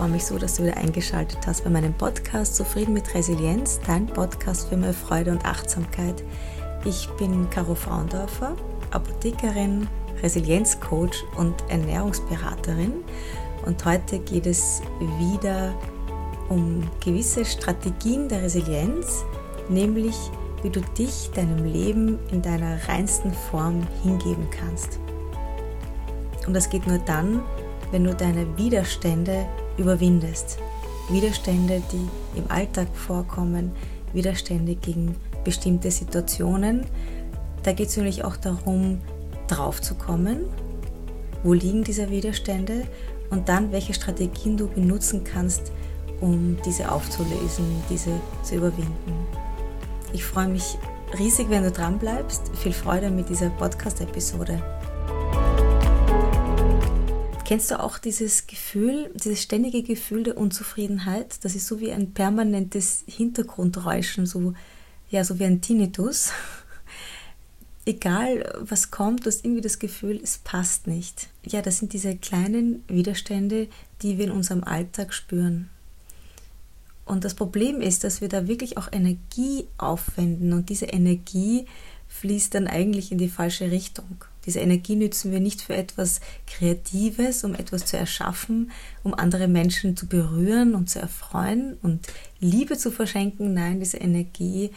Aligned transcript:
Freue 0.00 0.08
mich 0.08 0.24
so, 0.24 0.38
dass 0.38 0.54
du 0.54 0.62
wieder 0.62 0.78
eingeschaltet 0.78 1.40
hast 1.46 1.62
bei 1.62 1.68
meinem 1.68 1.92
Podcast 1.92 2.56
Zufrieden 2.56 2.94
mit 2.94 3.14
Resilienz, 3.14 3.80
dein 3.86 4.06
Podcast 4.06 4.70
für 4.70 4.78
mehr 4.78 4.94
Freude 4.94 5.30
und 5.30 5.44
Achtsamkeit. 5.44 6.24
Ich 6.86 7.06
bin 7.18 7.50
Caro 7.50 7.74
Fraundorfer, 7.74 8.56
Apothekerin, 8.92 9.86
Resilienzcoach 10.22 11.22
und 11.36 11.54
Ernährungsberaterin 11.68 12.94
und 13.66 13.84
heute 13.84 14.20
geht 14.20 14.46
es 14.46 14.80
wieder 15.18 15.74
um 16.48 16.88
gewisse 17.04 17.44
Strategien 17.44 18.26
der 18.26 18.40
Resilienz, 18.40 19.22
nämlich 19.68 20.16
wie 20.62 20.70
du 20.70 20.80
dich 20.96 21.30
deinem 21.34 21.62
Leben 21.70 22.18
in 22.30 22.40
deiner 22.40 22.88
reinsten 22.88 23.34
Form 23.50 23.86
hingeben 24.02 24.48
kannst. 24.50 24.98
Und 26.46 26.54
das 26.54 26.70
geht 26.70 26.86
nur 26.86 27.00
dann, 27.00 27.42
wenn 27.90 28.04
du 28.04 28.14
deine 28.14 28.56
Widerstände 28.56 29.46
überwindest. 29.80 30.58
Widerstände, 31.08 31.82
die 31.90 32.38
im 32.38 32.50
Alltag 32.50 32.88
vorkommen, 32.94 33.72
Widerstände 34.12 34.76
gegen 34.76 35.16
bestimmte 35.44 35.90
Situationen. 35.90 36.86
Da 37.62 37.72
geht 37.72 37.88
es 37.88 37.96
nämlich 37.96 38.24
auch 38.24 38.36
darum, 38.36 39.00
drauf 39.48 39.82
zu 39.82 39.94
kommen, 39.94 40.44
wo 41.42 41.52
liegen 41.52 41.82
diese 41.82 42.10
Widerstände 42.10 42.86
und 43.30 43.48
dann 43.48 43.72
welche 43.72 43.94
Strategien 43.94 44.56
du 44.56 44.68
benutzen 44.68 45.24
kannst, 45.24 45.72
um 46.20 46.56
diese 46.64 46.92
aufzulösen, 46.92 47.64
diese 47.88 48.10
zu 48.42 48.56
überwinden. 48.56 49.26
Ich 50.12 50.24
freue 50.24 50.48
mich 50.48 50.76
riesig, 51.18 51.48
wenn 51.50 51.62
du 51.62 51.70
dran 51.70 51.98
bleibst. 51.98 52.50
Viel 52.56 52.72
Freude 52.72 53.10
mit 53.10 53.28
dieser 53.28 53.50
Podcast-Episode. 53.50 54.62
Kennst 57.50 57.72
du 57.72 57.80
auch 57.80 57.98
dieses 57.98 58.46
Gefühl, 58.46 59.10
dieses 59.16 59.42
ständige 59.42 59.82
Gefühl 59.82 60.22
der 60.22 60.36
Unzufriedenheit? 60.36 61.44
Das 61.44 61.56
ist 61.56 61.66
so 61.66 61.80
wie 61.80 61.90
ein 61.90 62.12
permanentes 62.12 63.02
Hintergrundräuschen, 63.08 64.24
so, 64.24 64.54
ja, 65.10 65.24
so 65.24 65.40
wie 65.40 65.46
ein 65.46 65.60
Tinnitus. 65.60 66.30
Egal 67.84 68.56
was 68.60 68.92
kommt, 68.92 69.26
du 69.26 69.30
hast 69.30 69.44
irgendwie 69.44 69.62
das 69.62 69.80
Gefühl, 69.80 70.20
es 70.22 70.38
passt 70.38 70.86
nicht. 70.86 71.26
Ja, 71.44 71.60
das 71.60 71.78
sind 71.78 71.92
diese 71.92 72.16
kleinen 72.16 72.84
Widerstände, 72.86 73.66
die 74.02 74.16
wir 74.16 74.26
in 74.26 74.30
unserem 74.30 74.62
Alltag 74.62 75.12
spüren. 75.12 75.70
Und 77.04 77.24
das 77.24 77.34
Problem 77.34 77.80
ist, 77.80 78.04
dass 78.04 78.20
wir 78.20 78.28
da 78.28 78.46
wirklich 78.46 78.78
auch 78.78 78.92
Energie 78.92 79.66
aufwenden 79.76 80.52
und 80.52 80.68
diese 80.68 80.86
Energie 80.86 81.66
fließt 82.06 82.54
dann 82.54 82.68
eigentlich 82.68 83.10
in 83.10 83.18
die 83.18 83.28
falsche 83.28 83.72
Richtung. 83.72 84.24
Diese 84.46 84.60
Energie 84.60 84.96
nützen 84.96 85.32
wir 85.32 85.40
nicht 85.40 85.60
für 85.60 85.74
etwas 85.74 86.20
Kreatives, 86.46 87.44
um 87.44 87.54
etwas 87.54 87.86
zu 87.86 87.96
erschaffen, 87.96 88.70
um 89.02 89.14
andere 89.14 89.48
Menschen 89.48 89.96
zu 89.96 90.06
berühren 90.06 90.74
und 90.74 90.88
zu 90.88 90.98
erfreuen 90.98 91.76
und 91.82 92.06
Liebe 92.40 92.78
zu 92.78 92.90
verschenken. 92.90 93.54
Nein, 93.54 93.80
diese 93.80 93.98
Energie, 93.98 94.70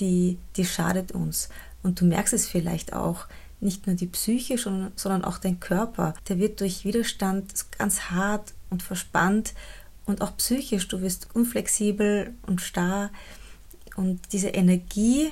die, 0.00 0.38
die 0.56 0.64
schadet 0.64 1.12
uns. 1.12 1.48
Und 1.82 2.00
du 2.00 2.04
merkst 2.04 2.32
es 2.32 2.48
vielleicht 2.48 2.92
auch, 2.92 3.26
nicht 3.62 3.86
nur 3.86 3.94
die 3.94 4.08
Psyche, 4.08 4.58
sondern 4.58 5.24
auch 5.24 5.38
dein 5.38 5.60
Körper. 5.60 6.14
Der 6.28 6.38
wird 6.38 6.60
durch 6.60 6.84
Widerstand 6.84 7.52
ganz 7.78 8.10
hart 8.10 8.54
und 8.70 8.82
verspannt 8.82 9.54
und 10.04 10.20
auch 10.20 10.36
psychisch. 10.36 10.88
Du 10.88 11.00
wirst 11.00 11.28
unflexibel 11.34 12.34
und 12.46 12.60
starr. 12.60 13.10
Und 13.94 14.20
diese 14.32 14.48
Energie 14.48 15.30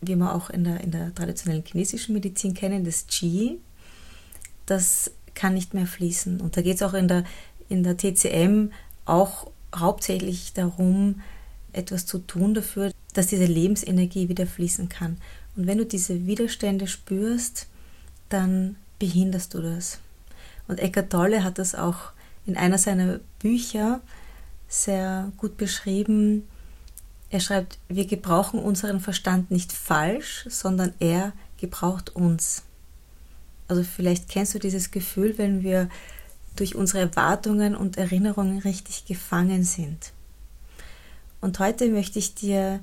wie 0.00 0.16
wir 0.16 0.34
auch 0.34 0.50
in 0.50 0.64
der, 0.64 0.80
in 0.80 0.90
der 0.90 1.14
traditionellen 1.14 1.64
chinesischen 1.64 2.12
Medizin 2.12 2.54
kennen, 2.54 2.84
das 2.84 3.06
Qi, 3.06 3.58
das 4.66 5.10
kann 5.34 5.54
nicht 5.54 5.74
mehr 5.74 5.86
fließen. 5.86 6.40
Und 6.40 6.56
da 6.56 6.62
geht 6.62 6.76
es 6.76 6.82
auch 6.82 6.94
in 6.94 7.08
der, 7.08 7.24
in 7.68 7.82
der 7.82 7.96
TCM 7.96 8.70
auch 9.04 9.50
hauptsächlich 9.74 10.52
darum, 10.52 11.20
etwas 11.72 12.06
zu 12.06 12.18
tun 12.18 12.54
dafür, 12.54 12.92
dass 13.14 13.26
diese 13.26 13.46
Lebensenergie 13.46 14.28
wieder 14.28 14.46
fließen 14.46 14.88
kann. 14.88 15.18
Und 15.56 15.66
wenn 15.66 15.78
du 15.78 15.86
diese 15.86 16.26
Widerstände 16.26 16.86
spürst, 16.86 17.66
dann 18.28 18.76
behinderst 18.98 19.54
du 19.54 19.60
das. 19.60 19.98
Und 20.68 20.80
Eckhart 20.80 21.10
Tolle 21.10 21.44
hat 21.44 21.58
das 21.58 21.74
auch 21.74 22.12
in 22.46 22.56
einer 22.56 22.78
seiner 22.78 23.20
Bücher 23.38 24.00
sehr 24.68 25.32
gut 25.36 25.56
beschrieben, 25.56 26.44
er 27.30 27.40
schreibt, 27.40 27.78
wir 27.88 28.06
gebrauchen 28.06 28.60
unseren 28.60 29.00
Verstand 29.00 29.50
nicht 29.50 29.72
falsch, 29.72 30.46
sondern 30.48 30.92
er 31.00 31.32
gebraucht 31.58 32.14
uns. 32.14 32.62
Also 33.68 33.82
vielleicht 33.82 34.28
kennst 34.28 34.54
du 34.54 34.58
dieses 34.58 34.90
Gefühl, 34.90 35.38
wenn 35.38 35.62
wir 35.62 35.88
durch 36.56 36.76
unsere 36.76 37.00
Erwartungen 37.00 37.74
und 37.74 37.96
Erinnerungen 37.96 38.58
richtig 38.58 39.06
gefangen 39.06 39.64
sind. 39.64 40.12
Und 41.40 41.58
heute 41.58 41.88
möchte 41.88 42.18
ich 42.18 42.34
dir 42.34 42.80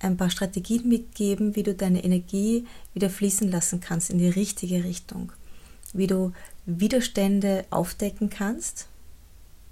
ein 0.00 0.16
paar 0.16 0.30
Strategien 0.30 0.88
mitgeben, 0.88 1.56
wie 1.56 1.62
du 1.62 1.74
deine 1.74 2.04
Energie 2.04 2.66
wieder 2.92 3.10
fließen 3.10 3.50
lassen 3.50 3.80
kannst 3.80 4.10
in 4.10 4.18
die 4.18 4.28
richtige 4.28 4.84
Richtung. 4.84 5.32
Wie 5.92 6.06
du 6.06 6.32
Widerstände 6.66 7.64
aufdecken 7.70 8.30
kannst, 8.30 8.86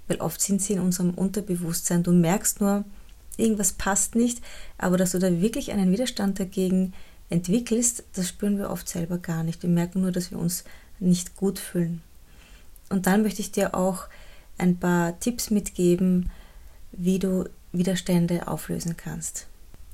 weil 0.07 0.17
oft 0.17 0.41
sind 0.41 0.61
sie 0.61 0.73
in 0.73 0.79
unserem 0.79 1.11
Unterbewusstsein. 1.11 2.03
Du 2.03 2.11
merkst 2.11 2.61
nur, 2.61 2.83
irgendwas 3.37 3.73
passt 3.73 4.15
nicht, 4.15 4.41
aber 4.77 4.97
dass 4.97 5.11
du 5.11 5.19
da 5.19 5.41
wirklich 5.41 5.71
einen 5.71 5.91
Widerstand 5.91 6.39
dagegen 6.39 6.93
entwickelst, 7.29 8.03
das 8.13 8.29
spüren 8.29 8.57
wir 8.57 8.69
oft 8.69 8.87
selber 8.87 9.17
gar 9.17 9.43
nicht. 9.43 9.63
Wir 9.63 9.69
merken 9.69 10.01
nur, 10.01 10.11
dass 10.11 10.31
wir 10.31 10.37
uns 10.37 10.63
nicht 10.99 11.35
gut 11.35 11.59
fühlen. 11.59 12.01
Und 12.89 13.07
dann 13.07 13.23
möchte 13.23 13.41
ich 13.41 13.51
dir 13.51 13.75
auch 13.75 14.07
ein 14.57 14.77
paar 14.77 15.19
Tipps 15.19 15.49
mitgeben, 15.49 16.29
wie 16.91 17.17
du 17.17 17.49
Widerstände 17.71 18.47
auflösen 18.47 18.95
kannst, 18.97 19.47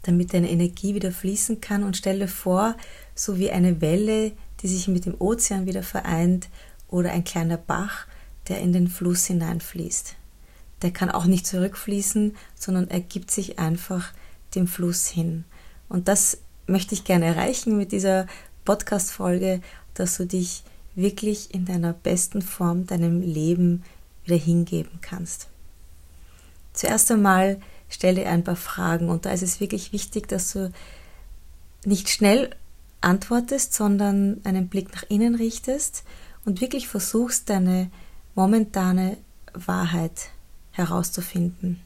damit 0.03 0.33
deine 0.33 0.49
Energie 0.49 0.95
wieder 0.95 1.11
fließen 1.11 1.61
kann 1.61 1.83
und 1.83 1.95
stelle 1.95 2.28
vor, 2.28 2.75
so 3.16 3.38
wie 3.38 3.51
eine 3.51 3.79
Welle, 3.79 4.33
die 4.61 4.67
sich 4.67 4.89
mit 4.89 5.05
dem 5.05 5.16
Ozean 5.19 5.66
wieder 5.66 5.83
vereint 5.83 6.49
oder 6.89 7.11
ein 7.11 7.23
kleiner 7.23 7.57
Bach, 7.57 8.05
der 8.49 8.59
in 8.59 8.73
den 8.73 8.89
Fluss 8.89 9.25
hineinfließt 9.28 10.16
der 10.81 10.91
kann 10.91 11.09
auch 11.09 11.25
nicht 11.25 11.45
zurückfließen, 11.45 12.35
sondern 12.56 12.90
er 12.90 13.00
gibt 13.00 13.31
sich 13.31 13.59
einfach 13.59 14.13
dem 14.56 14.67
Fluss 14.67 15.07
hin. 15.07 15.44
Und 15.90 16.07
das 16.07 16.38
möchte 16.67 16.94
ich 16.94 17.03
gerne 17.03 17.25
erreichen 17.25 17.78
mit 17.78 17.91
dieser 17.91 18.28
Podcast-Folge, 18.66 19.62
dass 19.94 20.17
du 20.17 20.25
dich 20.25 20.63
wirklich 20.95 21.53
in 21.53 21.66
deiner 21.66 21.94
besten 21.94 22.41
Form 22.41 22.85
deinem 22.85 23.22
Leben 23.22 23.84
wieder 24.23 24.38
hingeben 24.38 25.00
kannst. 25.01 25.47
Zuerst 26.73 27.11
einmal 27.11 27.59
stelle 27.90 28.28
ein 28.28 28.44
paar 28.44 28.56
Fragen 28.56 29.09
und 29.09 29.25
da 29.25 29.31
ist 29.31 29.41
es 29.41 29.59
wirklich 29.59 29.91
wichtig, 29.91 30.28
dass 30.28 30.53
du 30.53 30.72
nicht 31.85 32.09
schnell 32.09 32.51
antwortest, 33.01 33.73
sondern 33.73 34.41
einen 34.44 34.67
Blick 34.67 34.94
nach 34.94 35.03
innen 35.09 35.35
richtest 35.35 36.03
und 36.46 36.61
wirklich 36.61 36.88
versuchst, 36.88 37.50
deine 37.50 37.90
momentane 38.35 39.17
Wahrheit 39.53 40.29
herauszufinden. 40.72 41.81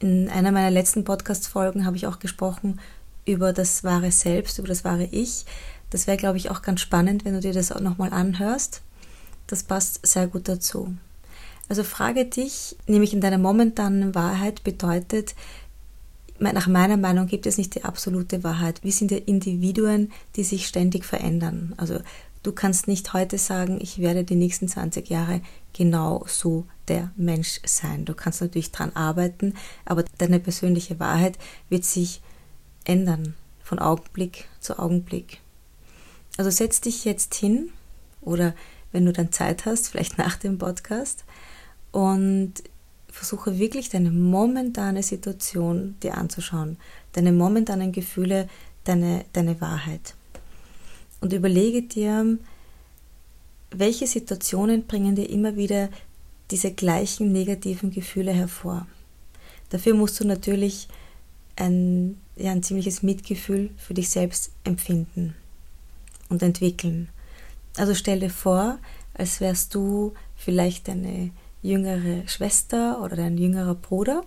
In 0.00 0.28
einer 0.28 0.52
meiner 0.52 0.70
letzten 0.70 1.04
Podcast-Folgen 1.04 1.86
habe 1.86 1.96
ich 1.96 2.06
auch 2.06 2.18
gesprochen 2.18 2.80
über 3.24 3.52
das 3.52 3.84
wahre 3.84 4.10
Selbst, 4.10 4.58
über 4.58 4.68
das 4.68 4.84
wahre 4.84 5.04
Ich. 5.04 5.44
Das 5.90 6.06
wäre, 6.06 6.16
glaube 6.16 6.38
ich, 6.38 6.50
auch 6.50 6.62
ganz 6.62 6.80
spannend, 6.80 7.24
wenn 7.24 7.34
du 7.34 7.40
dir 7.40 7.52
das 7.52 7.70
auch 7.70 7.80
nochmal 7.80 8.12
anhörst. 8.12 8.82
Das 9.46 9.62
passt 9.62 10.06
sehr 10.06 10.26
gut 10.26 10.48
dazu. 10.48 10.94
Also 11.68 11.84
frage 11.84 12.24
dich, 12.24 12.76
nämlich 12.86 13.12
in 13.12 13.20
deiner 13.20 13.38
momentanen 13.38 14.14
Wahrheit 14.14 14.64
bedeutet, 14.64 15.34
nach 16.38 16.66
meiner 16.66 16.96
Meinung 16.96 17.28
gibt 17.28 17.46
es 17.46 17.56
nicht 17.56 17.74
die 17.74 17.84
absolute 17.84 18.42
Wahrheit. 18.42 18.82
Wir 18.82 18.90
sind 18.92 19.10
ja 19.12 19.18
Individuen, 19.18 20.10
die 20.34 20.42
sich 20.42 20.66
ständig 20.66 21.04
verändern. 21.04 21.72
Also 21.76 22.00
du 22.42 22.52
kannst 22.52 22.88
nicht 22.88 23.12
heute 23.12 23.38
sagen, 23.38 23.78
ich 23.80 24.00
werde 24.00 24.24
die 24.24 24.34
nächsten 24.34 24.66
20 24.66 25.08
Jahre 25.08 25.40
genau 25.72 26.24
so 26.26 26.66
der 26.88 27.12
Mensch 27.16 27.60
sein. 27.64 28.04
Du 28.04 28.14
kannst 28.14 28.40
natürlich 28.40 28.72
dran 28.72 28.92
arbeiten, 28.94 29.54
aber 29.84 30.04
deine 30.18 30.40
persönliche 30.40 30.98
Wahrheit 31.00 31.38
wird 31.68 31.84
sich 31.84 32.20
ändern 32.84 33.34
von 33.62 33.78
Augenblick 33.78 34.48
zu 34.60 34.78
Augenblick. 34.78 35.40
Also 36.36 36.50
setz 36.50 36.80
dich 36.80 37.04
jetzt 37.04 37.34
hin 37.34 37.70
oder 38.20 38.54
wenn 38.90 39.06
du 39.06 39.12
dann 39.12 39.32
Zeit 39.32 39.66
hast, 39.66 39.88
vielleicht 39.88 40.18
nach 40.18 40.36
dem 40.36 40.58
Podcast 40.58 41.24
und 41.90 42.54
versuche 43.08 43.58
wirklich 43.58 43.90
deine 43.90 44.10
momentane 44.10 45.02
Situation 45.02 45.96
dir 46.02 46.16
anzuschauen, 46.16 46.78
deine 47.12 47.32
momentanen 47.32 47.92
Gefühle, 47.92 48.48
deine, 48.84 49.24
deine 49.32 49.60
Wahrheit. 49.60 50.14
Und 51.20 51.32
überlege 51.32 51.82
dir, 51.82 52.38
welche 53.74 54.06
Situationen 54.06 54.86
bringen 54.86 55.16
dir 55.16 55.28
immer 55.28 55.56
wieder 55.56 55.88
diese 56.50 56.72
gleichen 56.72 57.32
negativen 57.32 57.90
Gefühle 57.90 58.32
hervor? 58.32 58.86
Dafür 59.70 59.94
musst 59.94 60.20
du 60.20 60.26
natürlich 60.26 60.88
ein, 61.56 62.20
ja, 62.36 62.52
ein 62.52 62.62
ziemliches 62.62 63.02
Mitgefühl 63.02 63.70
für 63.76 63.94
dich 63.94 64.10
selbst 64.10 64.52
empfinden 64.64 65.34
und 66.28 66.42
entwickeln. 66.42 67.08
Also 67.76 67.94
stell 67.94 68.20
dir 68.20 68.30
vor, 68.30 68.78
als 69.14 69.40
wärst 69.40 69.74
du 69.74 70.12
vielleicht 70.36 70.88
eine 70.88 71.30
jüngere 71.62 72.26
Schwester 72.28 73.02
oder 73.02 73.16
dein 73.16 73.38
jüngerer 73.38 73.74
Bruder. 73.74 74.24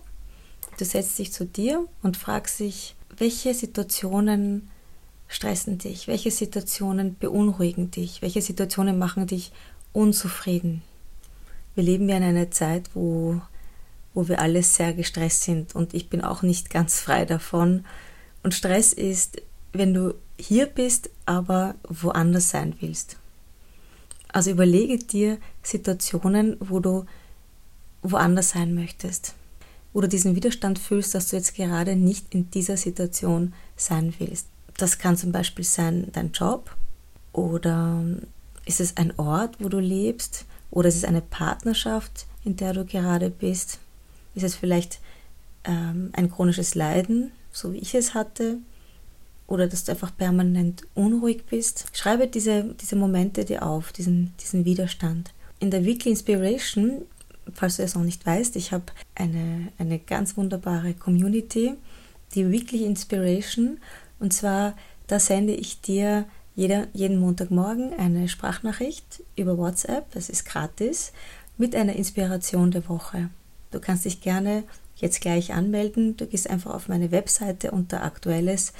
Du 0.78 0.84
setzt 0.84 1.18
dich 1.18 1.32
zu 1.32 1.44
dir 1.44 1.86
und 2.02 2.16
fragst 2.16 2.60
dich, 2.60 2.96
welche 3.16 3.54
Situationen 3.54 4.68
stressen 5.28 5.78
dich, 5.78 6.06
welche 6.06 6.30
Situationen 6.30 7.16
beunruhigen 7.18 7.90
dich, 7.90 8.22
welche 8.22 8.42
Situationen 8.42 8.98
machen 8.98 9.26
dich 9.26 9.52
unzufrieden. 9.92 10.82
Wir 11.74 11.84
leben 11.84 12.08
ja 12.08 12.16
in 12.16 12.22
einer 12.22 12.50
Zeit, 12.50 12.90
wo, 12.94 13.40
wo 14.14 14.28
wir 14.28 14.40
alle 14.40 14.62
sehr 14.62 14.92
gestresst 14.92 15.42
sind 15.42 15.74
und 15.74 15.94
ich 15.94 16.08
bin 16.08 16.22
auch 16.22 16.42
nicht 16.42 16.70
ganz 16.70 17.00
frei 17.00 17.24
davon. 17.24 17.84
Und 18.42 18.54
Stress 18.54 18.92
ist, 18.92 19.42
wenn 19.72 19.92
du 19.92 20.14
hier 20.38 20.66
bist, 20.66 21.10
aber 21.24 21.74
woanders 21.88 22.50
sein 22.50 22.74
willst. 22.80 23.16
Also 24.28 24.50
überlege 24.50 24.98
dir 24.98 25.38
Situationen, 25.62 26.56
wo 26.60 26.80
du 26.80 27.04
woanders 28.02 28.50
sein 28.50 28.74
möchtest, 28.74 29.34
wo 29.92 30.00
du 30.00 30.08
diesen 30.08 30.36
Widerstand 30.36 30.78
fühlst, 30.78 31.14
dass 31.14 31.28
du 31.28 31.36
jetzt 31.36 31.54
gerade 31.54 31.96
nicht 31.96 32.34
in 32.34 32.50
dieser 32.50 32.76
Situation 32.76 33.54
sein 33.76 34.14
willst. 34.18 34.46
Das 34.76 34.98
kann 34.98 35.16
zum 35.16 35.32
Beispiel 35.32 35.64
sein 35.64 36.08
dein 36.12 36.32
Job 36.32 36.74
oder 37.32 38.02
ist 38.64 38.80
es 38.80 38.96
ein 38.96 39.18
Ort, 39.18 39.56
wo 39.58 39.68
du 39.68 39.78
lebst 39.78 40.44
oder 40.70 40.88
ist 40.88 40.96
es 40.96 41.04
eine 41.04 41.22
Partnerschaft, 41.22 42.26
in 42.44 42.56
der 42.56 42.72
du 42.72 42.84
gerade 42.84 43.30
bist? 43.30 43.78
Ist 44.34 44.42
es 44.42 44.54
vielleicht 44.54 45.00
ähm, 45.64 46.10
ein 46.12 46.30
chronisches 46.30 46.74
Leiden, 46.74 47.32
so 47.52 47.72
wie 47.72 47.78
ich 47.78 47.94
es 47.94 48.14
hatte? 48.14 48.58
Oder 49.46 49.68
dass 49.68 49.84
du 49.84 49.92
einfach 49.92 50.14
permanent 50.16 50.82
unruhig 50.94 51.44
bist? 51.46 51.86
Schreibe 51.92 52.26
diese, 52.26 52.74
diese 52.80 52.96
Momente 52.96 53.44
dir 53.44 53.62
auf, 53.62 53.92
diesen, 53.92 54.34
diesen 54.40 54.64
Widerstand. 54.64 55.32
In 55.60 55.70
der 55.70 55.84
Weekly 55.84 56.10
Inspiration, 56.10 57.02
falls 57.54 57.76
du 57.76 57.82
es 57.82 57.94
noch 57.94 58.02
nicht 58.02 58.26
weißt, 58.26 58.56
ich 58.56 58.72
habe 58.72 58.86
eine, 59.14 59.68
eine 59.78 59.98
ganz 59.98 60.36
wunderbare 60.36 60.94
Community, 60.94 61.74
die 62.34 62.50
Weekly 62.50 62.84
Inspiration. 62.84 63.78
Und 64.18 64.32
zwar, 64.32 64.74
da 65.06 65.18
sende 65.18 65.54
ich 65.54 65.80
dir 65.80 66.26
jeder, 66.54 66.88
jeden 66.94 67.18
Montagmorgen 67.18 67.92
eine 67.92 68.28
Sprachnachricht 68.28 69.22
über 69.36 69.58
WhatsApp, 69.58 70.10
das 70.12 70.30
ist 70.30 70.46
gratis, 70.46 71.12
mit 71.58 71.74
einer 71.74 71.94
Inspiration 71.96 72.70
der 72.70 72.88
Woche. 72.88 73.30
Du 73.70 73.80
kannst 73.80 74.04
dich 74.04 74.20
gerne 74.20 74.64
jetzt 74.96 75.20
gleich 75.20 75.52
anmelden. 75.52 76.16
Du 76.16 76.26
gehst 76.26 76.48
einfach 76.48 76.74
auf 76.74 76.88
meine 76.88 77.10
Webseite 77.10 77.70
unter 77.70 78.02
Aktuelles 78.02 78.72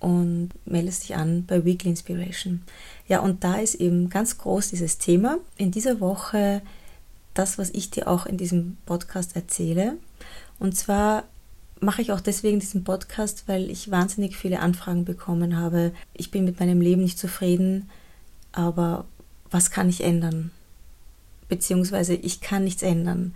und 0.00 0.50
meldest 0.64 1.04
dich 1.04 1.14
an 1.16 1.46
bei 1.46 1.64
Weekly 1.64 1.90
Inspiration. 1.90 2.62
Ja, 3.06 3.20
und 3.20 3.44
da 3.44 3.56
ist 3.56 3.76
eben 3.76 4.10
ganz 4.10 4.38
groß 4.38 4.70
dieses 4.70 4.98
Thema. 4.98 5.38
In 5.56 5.70
dieser 5.70 6.00
Woche 6.00 6.62
das, 7.34 7.56
was 7.56 7.70
ich 7.70 7.90
dir 7.90 8.08
auch 8.08 8.26
in 8.26 8.36
diesem 8.36 8.76
Podcast 8.84 9.36
erzähle. 9.36 9.96
Und 10.58 10.76
zwar 10.76 11.24
mache 11.82 12.00
ich 12.00 12.12
auch 12.12 12.20
deswegen 12.20 12.60
diesen 12.60 12.84
Podcast, 12.84 13.44
weil 13.48 13.70
ich 13.70 13.90
wahnsinnig 13.90 14.36
viele 14.36 14.60
Anfragen 14.60 15.04
bekommen 15.04 15.58
habe. 15.58 15.92
Ich 16.14 16.30
bin 16.30 16.44
mit 16.44 16.60
meinem 16.60 16.80
Leben 16.80 17.02
nicht 17.02 17.18
zufrieden, 17.18 17.90
aber 18.52 19.04
was 19.50 19.70
kann 19.70 19.88
ich 19.88 20.02
ändern? 20.02 20.52
Beziehungsweise 21.48 22.14
ich 22.14 22.40
kann 22.40 22.64
nichts 22.64 22.82
ändern. 22.82 23.34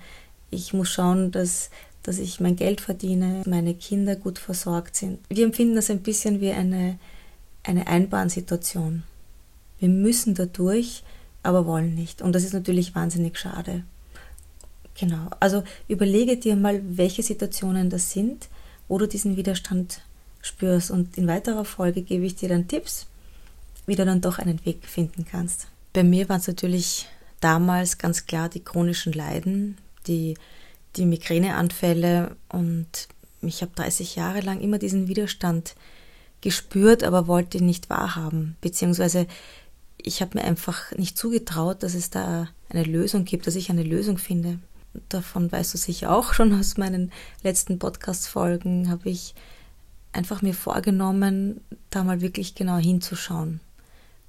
Ich 0.51 0.73
muss 0.73 0.89
schauen, 0.89 1.33
dass, 1.33 1.71
dass 2.03 2.19
ich 2.19 2.39
mein 2.39 2.57
Geld 2.57 2.81
verdiene, 2.81 3.43
meine 3.47 3.75
Kinder 3.75 4.15
gut 4.15 4.39
versorgt 4.39 4.95
sind. 4.95 5.19
Wir 5.29 5.45
empfinden 5.45 5.75
das 5.75 5.91
ein 5.91 6.03
bisschen 6.03 6.41
wie 6.41 6.53
eine, 6.53 6.99
eine 7.65 7.89
Einbahnsituation. 7.89 9.03
Wir 9.81 9.89
müssen 9.89 10.35
dadurch, 10.35 11.03
aber 11.43 11.67
wollen 11.67 11.95
nicht. 11.95 12.23
Und 12.23 12.33
das 12.33 12.45
ist 12.45 12.55
natürlich 12.55 12.95
wahnsinnig 12.95 13.39
schade. 13.39 13.83
Genau, 14.99 15.29
also 15.41 15.63
überlege 15.89 16.39
dir 16.39 16.57
mal, 16.57 16.81
welche 16.85 17.23
Situationen 17.23 17.91
das 17.91 18.13
sind, 18.13 18.49
wo 18.89 18.99
du 18.99 19.07
diesen 19.07 19.37
Widerstand 19.37 20.01
spürst. 20.41 20.91
Und 20.91 21.19
in 21.19 21.27
weiterer 21.27 21.65
Folge 21.65 22.03
gebe 22.03 22.25
ich 22.25 22.37
dir 22.37 22.49
dann 22.49 22.69
Tipps, 22.69 23.07
wie 23.87 23.95
du 23.95 24.05
dann 24.05 24.23
doch 24.23 24.39
einen 24.39 24.65
Weg 24.65 24.87
finden 24.87 25.27
kannst. 25.31 25.69
Bei 25.93 26.03
mir 26.03 26.29
waren 26.29 26.41
es 26.41 26.47
natürlich 26.47 27.09
damals 27.41 27.99
ganz 27.99 28.27
klar 28.27 28.49
die 28.49 28.65
chronischen 28.65 29.13
Leiden, 29.13 29.77
die, 30.07 30.37
die 30.97 31.05
Migräneanfälle 31.05 32.35
und 32.49 33.09
ich 33.43 33.61
habe 33.61 33.73
30 33.75 34.17
Jahre 34.17 34.41
lang 34.41 34.61
immer 34.61 34.79
diesen 34.79 35.09
Widerstand 35.09 35.75
gespürt, 36.41 37.05
aber 37.05 37.27
wollte 37.27 37.59
ihn 37.59 37.67
nicht 37.67 37.91
wahrhaben. 37.91 38.57
Beziehungsweise 38.61 39.27
ich 39.99 40.23
habe 40.23 40.39
mir 40.39 40.45
einfach 40.45 40.93
nicht 40.93 41.19
zugetraut, 41.19 41.83
dass 41.83 41.95
es 41.95 42.11
da 42.11 42.49
eine 42.71 42.85
Lösung 42.85 43.25
gibt, 43.25 43.47
dass 43.47 43.57
ich 43.57 43.71
eine 43.71 43.83
Lösung 43.83 44.17
finde 44.17 44.59
davon 45.09 45.51
weißt 45.51 45.75
du 45.75 45.79
sicher 45.79 46.15
auch 46.15 46.33
schon 46.33 46.59
aus 46.59 46.77
meinen 46.77 47.13
letzten 47.43 47.79
Podcast-Folgen, 47.79 48.91
habe 48.91 49.11
ich 49.11 49.35
einfach 50.13 50.43
mir 50.43 50.55
vorgenommen, 50.55 51.61
da 51.91 52.05
mal 52.05 52.21
wirklich 52.21 52.55
genau 52.55 52.79
hinzuschauen, 52.79 53.61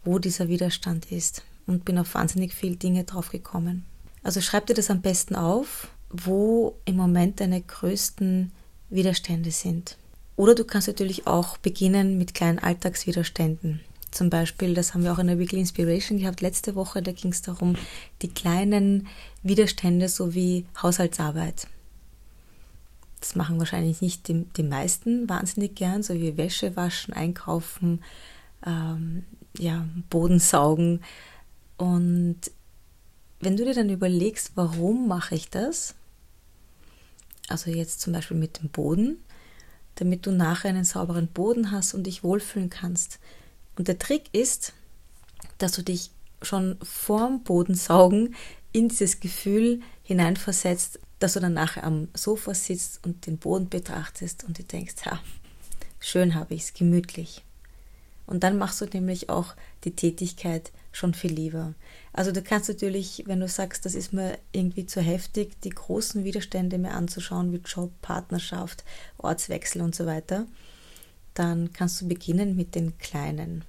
wo 0.04 0.20
dieser 0.20 0.48
Widerstand 0.48 1.12
ist 1.12 1.44
und 1.66 1.86
bin 1.86 1.98
auf 1.98 2.14
wahnsinnig 2.14 2.54
viele 2.54 2.76
Dinge 2.76 3.04
drauf 3.04 3.30
gekommen. 3.30 3.86
Also 4.24 4.42
schreib 4.42 4.68
dir 4.68 4.74
das 4.74 4.90
am 4.90 5.02
besten 5.02 5.36
auf, 5.36 5.88
wo 6.10 6.76
im 6.86 6.96
Moment 6.96 7.40
deine 7.40 7.62
größten 7.62 8.52
Widerstände 8.90 9.52
sind. 9.52 9.98
Oder 10.36 10.56
du 10.56 10.66
kannst 10.66 10.88
natürlich 10.88 11.28
auch 11.28 11.58
beginnen 11.58 12.18
mit 12.18 12.34
kleinen 12.34 12.60
Alltagswiderständen. 12.60 13.82
Zum 14.18 14.32
Beispiel, 14.32 14.74
das 14.74 14.96
haben 14.96 15.04
wir 15.04 15.14
auch 15.14 15.20
in 15.20 15.28
der 15.28 15.38
Weekly 15.38 15.60
Inspiration 15.60 16.18
gehabt 16.18 16.42
letzte 16.42 16.74
Woche, 16.74 17.04
da 17.04 17.12
ging 17.12 17.32
es 17.32 17.44
darum, 17.44 17.76
die 18.24 18.30
kleinen 18.30 19.06
Widerstände 19.44 20.10
sowie 20.10 20.66
Haushaltsarbeit. 20.82 21.68
Das 23.20 23.36
machen 23.36 23.60
wahrscheinlich 23.60 24.02
nicht 24.02 24.28
die, 24.28 24.46
die 24.58 24.64
meisten 24.64 25.30
wahnsinnig 25.30 25.76
gern, 25.76 26.02
so 26.02 26.16
wie 26.16 26.36
Wäsche 26.36 26.76
waschen, 26.76 27.14
einkaufen, 27.14 28.04
ähm, 28.66 29.24
ja, 29.56 29.86
Boden 30.10 30.40
saugen. 30.40 31.02
Und 31.78 32.40
wenn 33.40 33.56
du 33.56 33.66
dir 33.66 33.76
dann 33.76 33.92
überlegst, 33.92 34.54
warum 34.56 35.08
mache 35.08 35.36
ich 35.36 35.52
das? 35.52 35.94
Also 37.50 37.70
jetzt 37.70 38.02
zum 38.02 38.14
Beispiel 38.14 38.38
mit 38.38 38.64
dem 38.64 38.70
Boden, 38.70 39.18
damit 39.94 40.26
du 40.26 40.32
nachher 40.32 40.70
einen 40.70 40.86
sauberen 40.86 41.28
Boden 41.28 41.70
hast 41.70 41.94
und 41.94 42.08
dich 42.08 42.24
wohlfühlen 42.24 42.72
kannst. 42.72 43.20
Und 43.78 43.88
der 43.88 44.00
Trick 44.00 44.24
ist, 44.34 44.74
dass 45.60 45.72
du 45.72 45.84
dich 45.84 46.12
schon 46.42 46.78
vorm 46.84 47.44
Bodensaugen 47.44 48.36
in 48.72 48.90
dieses 48.90 49.20
Gefühl 49.20 49.82
hineinversetzt, 50.04 51.00
dass 51.20 51.34
du 51.34 51.40
dann 51.40 51.54
nachher 51.54 51.84
am 51.84 52.10
Sofa 52.14 52.54
sitzt 52.54 53.04
und 53.06 53.26
den 53.26 53.38
Boden 53.38 53.70
betrachtest 53.70 54.44
und 54.44 54.58
dir 54.58 54.66
denkst, 54.66 55.06
ha, 55.06 55.20
schön 56.00 56.36
habe 56.36 56.54
ich 56.54 56.64
es, 56.64 56.74
gemütlich. 56.74 57.44
Und 58.26 58.44
dann 58.44 58.58
machst 58.58 58.82
du 58.82 58.86
nämlich 58.86 59.30
auch 59.30 59.56
die 59.84 59.96
Tätigkeit 59.96 60.72
schon 60.92 61.14
viel 61.14 61.32
lieber. 61.32 61.74
Also 62.12 62.32
du 62.32 62.42
kannst 62.42 62.68
natürlich, 62.70 63.24
wenn 63.26 63.40
du 63.40 63.48
sagst, 63.48 63.86
das 63.86 63.96
ist 63.96 64.12
mir 64.12 64.38
irgendwie 64.52 64.86
zu 64.86 65.02
heftig, 65.02 65.62
die 65.62 65.70
großen 65.70 66.24
Widerstände 66.24 66.78
mir 66.78 66.92
anzuschauen, 66.92 67.54
wie 67.54 67.62
Job, 67.66 67.92
Partnerschaft, 68.02 68.84
Ortswechsel 69.18 69.82
und 69.82 69.96
so 69.96 70.06
weiter, 70.06 70.46
dann 71.38 71.74
kannst 71.74 72.02
du 72.02 72.08
beginnen 72.08 72.56
mit 72.56 72.76
den 72.76 72.98
kleinen. 72.98 73.64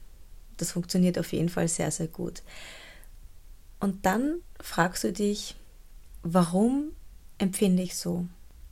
Das 0.57 0.73
funktioniert 0.73 1.19
auf 1.19 1.33
jeden 1.33 1.49
Fall 1.49 1.69
sehr, 1.69 1.91
sehr 1.91 2.09
gut. 2.09 2.43
Und 3.81 4.07
dann 4.07 4.41
fragst 4.61 5.05
du 5.05 5.13
dich, 5.13 5.55
warum 6.23 6.93
empfinde 7.39 7.83
ich 7.83 7.97
so? 7.97 8.27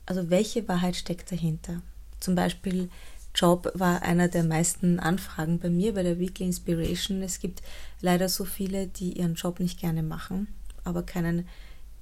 Also 0.04 0.30
welche 0.30 0.66
Wahrheit 0.68 0.96
steckt 0.96 1.30
dahinter? 1.30 1.82
Zum 2.20 2.34
Beispiel 2.34 2.88
Job 3.34 3.70
war 3.74 4.02
einer 4.02 4.28
der 4.28 4.44
meisten 4.44 4.98
Anfragen 4.98 5.58
bei 5.58 5.68
mir 5.68 5.92
bei 5.92 6.02
der 6.02 6.18
Weekly 6.18 6.46
Inspiration. 6.46 7.22
Es 7.22 7.38
gibt 7.38 7.62
leider 8.00 8.28
so 8.28 8.44
viele, 8.44 8.86
die 8.86 9.18
ihren 9.18 9.34
Job 9.34 9.60
nicht 9.60 9.78
gerne 9.78 10.02
machen, 10.02 10.48
aber 10.84 11.02
keinen, 11.02 11.46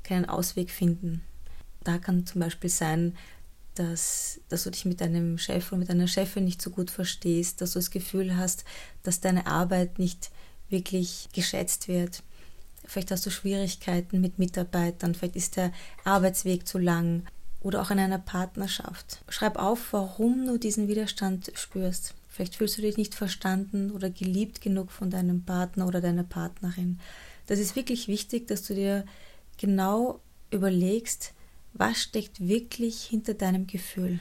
keinen 0.04 0.26
Ausweg 0.26 0.70
finden. 0.70 1.22
Da 1.82 1.98
kann 1.98 2.24
zum 2.24 2.40
Beispiel 2.40 2.70
sein, 2.70 3.16
dass, 3.78 4.40
dass 4.48 4.64
du 4.64 4.70
dich 4.70 4.84
mit 4.84 5.00
deinem 5.00 5.38
Chef 5.38 5.72
oder 5.72 5.78
mit 5.78 5.88
deiner 5.88 6.08
Chefin 6.08 6.44
nicht 6.44 6.62
so 6.62 6.70
gut 6.70 6.90
verstehst, 6.90 7.60
dass 7.60 7.72
du 7.72 7.78
das 7.78 7.90
Gefühl 7.90 8.36
hast, 8.36 8.64
dass 9.02 9.20
deine 9.20 9.46
Arbeit 9.46 9.98
nicht 9.98 10.30
wirklich 10.68 11.28
geschätzt 11.32 11.88
wird. 11.88 12.22
Vielleicht 12.86 13.10
hast 13.10 13.24
du 13.26 13.30
Schwierigkeiten 13.30 14.20
mit 14.20 14.38
Mitarbeitern, 14.38 15.14
vielleicht 15.14 15.36
ist 15.36 15.56
der 15.56 15.72
Arbeitsweg 16.04 16.66
zu 16.66 16.78
lang 16.78 17.22
oder 17.60 17.80
auch 17.80 17.90
in 17.90 17.98
einer 17.98 18.18
Partnerschaft. 18.18 19.22
Schreib 19.28 19.58
auf, 19.58 19.92
warum 19.92 20.46
du 20.46 20.58
diesen 20.58 20.86
Widerstand 20.86 21.50
spürst. 21.54 22.14
Vielleicht 22.28 22.56
fühlst 22.56 22.76
du 22.76 22.82
dich 22.82 22.96
nicht 22.96 23.14
verstanden 23.14 23.90
oder 23.90 24.10
geliebt 24.10 24.60
genug 24.60 24.90
von 24.90 25.08
deinem 25.08 25.42
Partner 25.44 25.86
oder 25.86 26.00
deiner 26.00 26.24
Partnerin. 26.24 27.00
Das 27.46 27.58
ist 27.58 27.76
wirklich 27.76 28.08
wichtig, 28.08 28.48
dass 28.48 28.64
du 28.64 28.74
dir 28.74 29.04
genau 29.56 30.20
überlegst, 30.50 31.32
was 31.74 32.02
steckt 32.02 32.40
wirklich 32.46 33.02
hinter 33.04 33.34
deinem 33.34 33.66
Gefühl. 33.66 34.20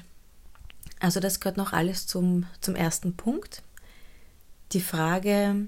Also 0.99 1.19
das 1.19 1.39
gehört 1.39 1.57
noch 1.57 1.73
alles 1.73 2.07
zum, 2.07 2.45
zum 2.59 2.75
ersten 2.75 3.15
Punkt. 3.15 3.63
Die 4.73 4.81
Frage, 4.81 5.67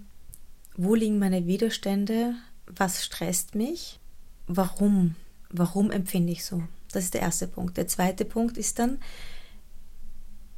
wo 0.76 0.96
liegen 0.96 1.20
meine 1.20 1.48
Widerstände? 1.48 2.36
Was 2.66 3.06
stresst 3.06 3.56
mich? 3.56 4.00
Warum 4.48 5.16
warum 5.58 5.92
empfinde 5.92 6.32
ich 6.32 6.46
so? 6.46 6.64
Das 6.92 7.04
ist 7.04 7.14
der 7.14 7.22
erste 7.22 7.48
Punkt. 7.48 7.78
Der 7.78 7.88
zweite 7.88 8.26
Punkt 8.26 8.58
ist 8.58 8.80
dann, 8.80 9.00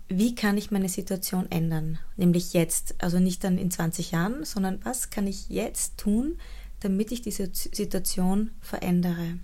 wie 0.10 0.36
kann 0.36 0.58
ich 0.58 0.72
meine 0.72 0.90
Situation 0.90 1.52
ändern? 1.52 2.00
Nämlich 2.16 2.54
jetzt, 2.54 2.96
also 3.00 3.20
nicht 3.20 3.44
dann 3.44 3.58
in 3.58 3.72
20 3.72 4.12
Jahren, 4.12 4.46
sondern 4.46 4.80
was 4.84 5.10
kann 5.10 5.28
ich 5.28 5.50
jetzt 5.50 5.98
tun, 5.98 6.38
damit 6.80 7.12
ich 7.12 7.22
diese 7.22 7.50
Situation 7.54 8.52
verändere? 8.62 9.40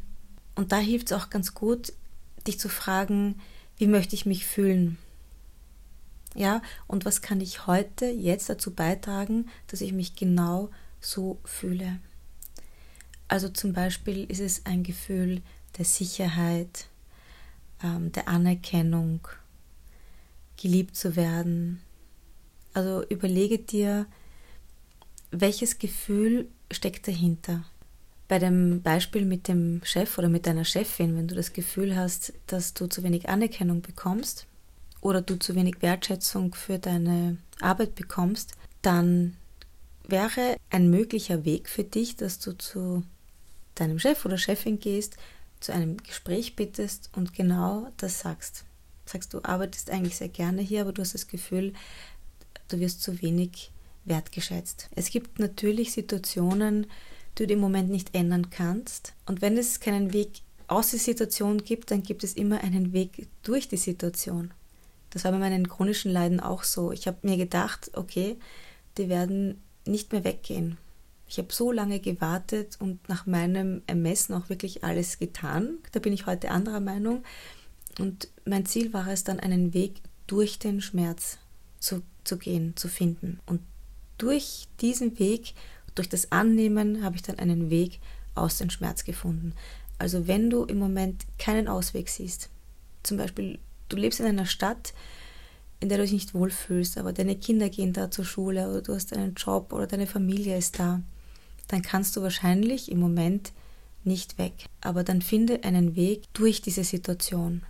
Und 0.56 0.72
da 0.72 0.78
hilft 0.78 1.12
es 1.12 1.18
auch 1.18 1.30
ganz 1.30 1.54
gut, 1.54 1.94
dich 2.46 2.60
zu 2.60 2.70
fragen, 2.70 3.40
wie 3.78 3.88
möchte 3.88 4.16
ich 4.16 4.26
mich 4.26 4.46
fühlen? 4.46 4.98
Ja, 6.36 6.62
und 6.88 7.06
was 7.06 7.22
kann 7.22 7.42
ich 7.42 7.68
heute, 7.68 8.06
jetzt 8.06 8.50
dazu 8.50 8.74
beitragen, 8.74 9.50
dass 9.68 9.82
ich 9.82 9.94
mich 9.94 10.16
genau 10.16 10.70
so 11.00 11.40
fühle? 11.44 12.00
Also 13.28 13.50
zum 13.50 13.74
Beispiel 13.74 14.30
ist 14.30 14.40
es 14.40 14.66
ein 14.66 14.84
Gefühl 14.84 15.42
der 15.78 15.86
Sicherheit, 15.86 16.88
ähm, 17.84 18.12
der 18.12 18.28
Anerkennung, 18.28 19.28
geliebt 20.62 20.96
zu 20.96 21.16
werden. 21.16 21.82
Also 22.74 23.04
überlege 23.10 23.60
dir, 23.60 24.06
welches 25.32 25.80
Gefühl 25.80 26.48
steckt 26.72 27.08
dahinter. 27.08 27.66
Bei 28.34 28.40
dem 28.40 28.82
Beispiel 28.82 29.26
mit 29.26 29.48
dem 29.48 29.82
Chef 29.84 30.18
oder 30.18 30.28
mit 30.28 30.48
deiner 30.48 30.66
Chefin, 30.66 31.16
wenn 31.16 31.28
du 31.28 31.36
das 31.36 31.54
Gefühl 31.54 31.96
hast, 31.96 32.34
dass 32.48 32.74
du 32.74 32.88
zu 32.88 33.04
wenig 33.04 33.30
Anerkennung 33.30 33.84
bekommst 33.84 34.48
oder 35.02 35.22
du 35.22 35.38
zu 35.38 35.54
wenig 35.54 35.84
Wertschätzung 35.84 36.56
für 36.56 36.80
deine 36.80 37.38
Arbeit 37.62 37.94
bekommst, 37.94 38.56
dann 38.82 39.38
wäre 40.08 40.58
ein 40.72 40.90
möglicher 40.90 41.46
Weg 41.46 41.70
für 41.70 41.84
dich, 41.84 42.16
dass 42.16 42.40
du 42.40 42.58
zu 42.58 43.04
deinem 43.76 44.00
Chef 44.00 44.26
oder 44.26 44.40
Chefin 44.40 44.80
gehst, 44.80 45.16
zu 45.60 45.72
einem 45.72 45.98
Gespräch 45.98 46.56
bittest 46.56 47.12
und 47.16 47.36
genau 47.36 47.88
das 47.98 48.22
sagst. 48.22 48.66
Sagst 49.06 49.36
du, 49.36 49.42
arbeitest 49.44 49.92
eigentlich 49.92 50.18
sehr 50.18 50.30
gerne 50.30 50.64
hier, 50.64 50.82
aber 50.82 50.92
du 50.92 51.04
hast 51.04 51.14
das 51.14 51.28
Gefühl, 51.28 51.74
du 52.68 52.80
wirst 52.80 53.04
zu 53.04 53.22
wenig 53.22 53.70
wertgeschätzt. 54.06 54.90
Es 54.96 55.12
gibt 55.12 55.38
natürlich 55.38 55.92
Situationen, 55.92 56.88
du 57.36 57.44
im 57.46 57.60
Moment 57.60 57.90
nicht 57.90 58.16
ändern 58.16 58.50
kannst. 58.50 59.14
Und 59.26 59.42
wenn 59.42 59.58
es 59.58 59.80
keinen 59.80 60.14
Weg 60.14 60.42
aus 60.68 60.92
der 60.92 61.00
Situation 61.00 61.64
gibt, 61.64 61.92
dann 61.92 62.04
gibt 62.04 62.24
es 62.24 62.34
immer 62.34 62.62
einen 62.62 62.94
Weg 62.94 63.28
durch 63.44 63.68
die 63.68 63.78
Situation. 63.78 64.52
Das 65.10 65.24
war 65.24 65.32
bei 65.32 65.38
meinen 65.38 65.68
chronischen 65.68 66.12
Leiden 66.12 66.40
auch 66.40 66.64
so. 66.64 66.92
Ich 66.92 67.08
habe 67.08 67.18
mir 67.22 67.38
gedacht, 67.38 67.92
okay, 67.94 68.38
die 68.98 69.10
werden 69.10 69.62
nicht 69.86 70.12
mehr 70.12 70.24
weggehen. 70.24 70.78
Ich 71.28 71.38
habe 71.38 71.54
so 71.54 71.72
lange 71.72 72.00
gewartet 72.00 72.78
und 72.80 73.08
nach 73.10 73.26
meinem 73.26 73.82
Ermessen 73.88 74.34
auch 74.34 74.50
wirklich 74.50 74.84
alles 74.84 75.20
getan. 75.20 75.78
Da 75.92 76.00
bin 76.00 76.14
ich 76.14 76.26
heute 76.26 76.52
anderer 76.52 76.80
Meinung. 76.80 77.24
Und 78.00 78.28
mein 78.46 78.66
Ziel 78.66 78.94
war 78.94 79.08
es 79.08 79.24
dann, 79.24 79.40
einen 79.40 79.74
Weg 79.74 80.02
durch 80.28 80.60
den 80.60 80.82
Schmerz 80.82 81.38
zu, 81.80 82.02
zu 82.24 82.38
gehen, 82.38 82.76
zu 82.76 82.88
finden. 82.88 83.40
Und 83.46 83.62
durch 84.18 84.68
diesen 84.80 85.20
Weg, 85.20 85.54
durch 85.96 86.10
das 86.10 86.32
Annehmen, 86.32 87.04
habe 87.04 87.16
ich 87.16 87.22
dann 87.22 87.40
einen 87.40 87.70
Weg 87.70 88.00
aus 88.36 88.58
dem 88.58 88.70
Schmerz 88.70 89.04
gefunden. 89.04 89.54
Also 90.00 90.28
wenn 90.28 90.50
du 90.50 90.64
im 90.66 90.80
Moment 90.80 91.26
keinen 91.38 91.68
Ausweg 91.68 92.10
siehst, 92.10 92.50
zum 93.04 93.18
Beispiel 93.18 93.60
du 93.90 93.98
lebst 93.98 94.20
in 94.20 94.26
einer 94.26 94.46
Stadt, 94.46 94.94
in 95.80 95.90
der 95.90 95.98
du 95.98 96.04
dich 96.04 96.14
nicht 96.14 96.34
wohlfühlst, 96.34 96.98
aber 96.98 97.14
deine 97.14 97.36
Kinder 97.36 97.70
gehen 97.70 97.94
da 97.94 98.10
zur 98.10 98.26
Schule 98.26 98.70
oder 98.70 98.82
du 98.82 98.94
hast 98.94 99.14
einen 99.14 99.36
Job 99.36 99.74
oder 99.74 99.86
deine 99.86 100.08
Familie 100.08 100.58
ist 100.58 100.80
da, 100.80 101.02
dann 101.68 101.82
kannst 101.82 102.16
du 102.16 102.22
wahrscheinlich 102.22 102.92
im 102.92 103.00
Moment 103.00 103.52
nicht 104.04 104.38
weg. 104.38 104.66
Aber 104.82 105.04
dann 105.04 105.22
finde 105.22 105.64
einen 105.64 105.96
Weg 105.96 106.34
durch 106.34 106.62
diese 106.62 106.84
Situation. 106.84 107.64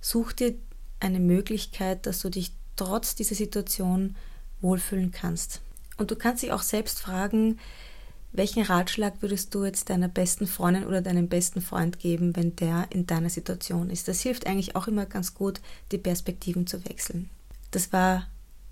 Such 0.00 0.32
dir 0.32 0.54
eine 1.00 1.20
Möglichkeit, 1.20 2.06
dass 2.06 2.20
du 2.20 2.30
dich 2.30 2.52
trotz 2.76 3.14
dieser 3.14 3.34
Situation 3.34 4.16
wohlfühlen 4.60 5.10
kannst. 5.10 5.60
Und 6.02 6.10
du 6.10 6.16
kannst 6.16 6.42
dich 6.42 6.50
auch 6.50 6.62
selbst 6.62 6.98
fragen, 6.98 7.60
welchen 8.32 8.64
Ratschlag 8.64 9.14
würdest 9.20 9.54
du 9.54 9.64
jetzt 9.64 9.88
deiner 9.88 10.08
besten 10.08 10.48
Freundin 10.48 10.84
oder 10.84 11.00
deinem 11.00 11.28
besten 11.28 11.60
Freund 11.60 12.00
geben, 12.00 12.34
wenn 12.34 12.56
der 12.56 12.88
in 12.90 13.06
deiner 13.06 13.30
Situation 13.30 13.88
ist? 13.88 14.08
Das 14.08 14.20
hilft 14.20 14.48
eigentlich 14.48 14.74
auch 14.74 14.88
immer 14.88 15.06
ganz 15.06 15.32
gut, 15.34 15.60
die 15.92 15.98
Perspektiven 15.98 16.66
zu 16.66 16.84
wechseln. 16.86 17.30
Das 17.70 17.92
war 17.92 18.26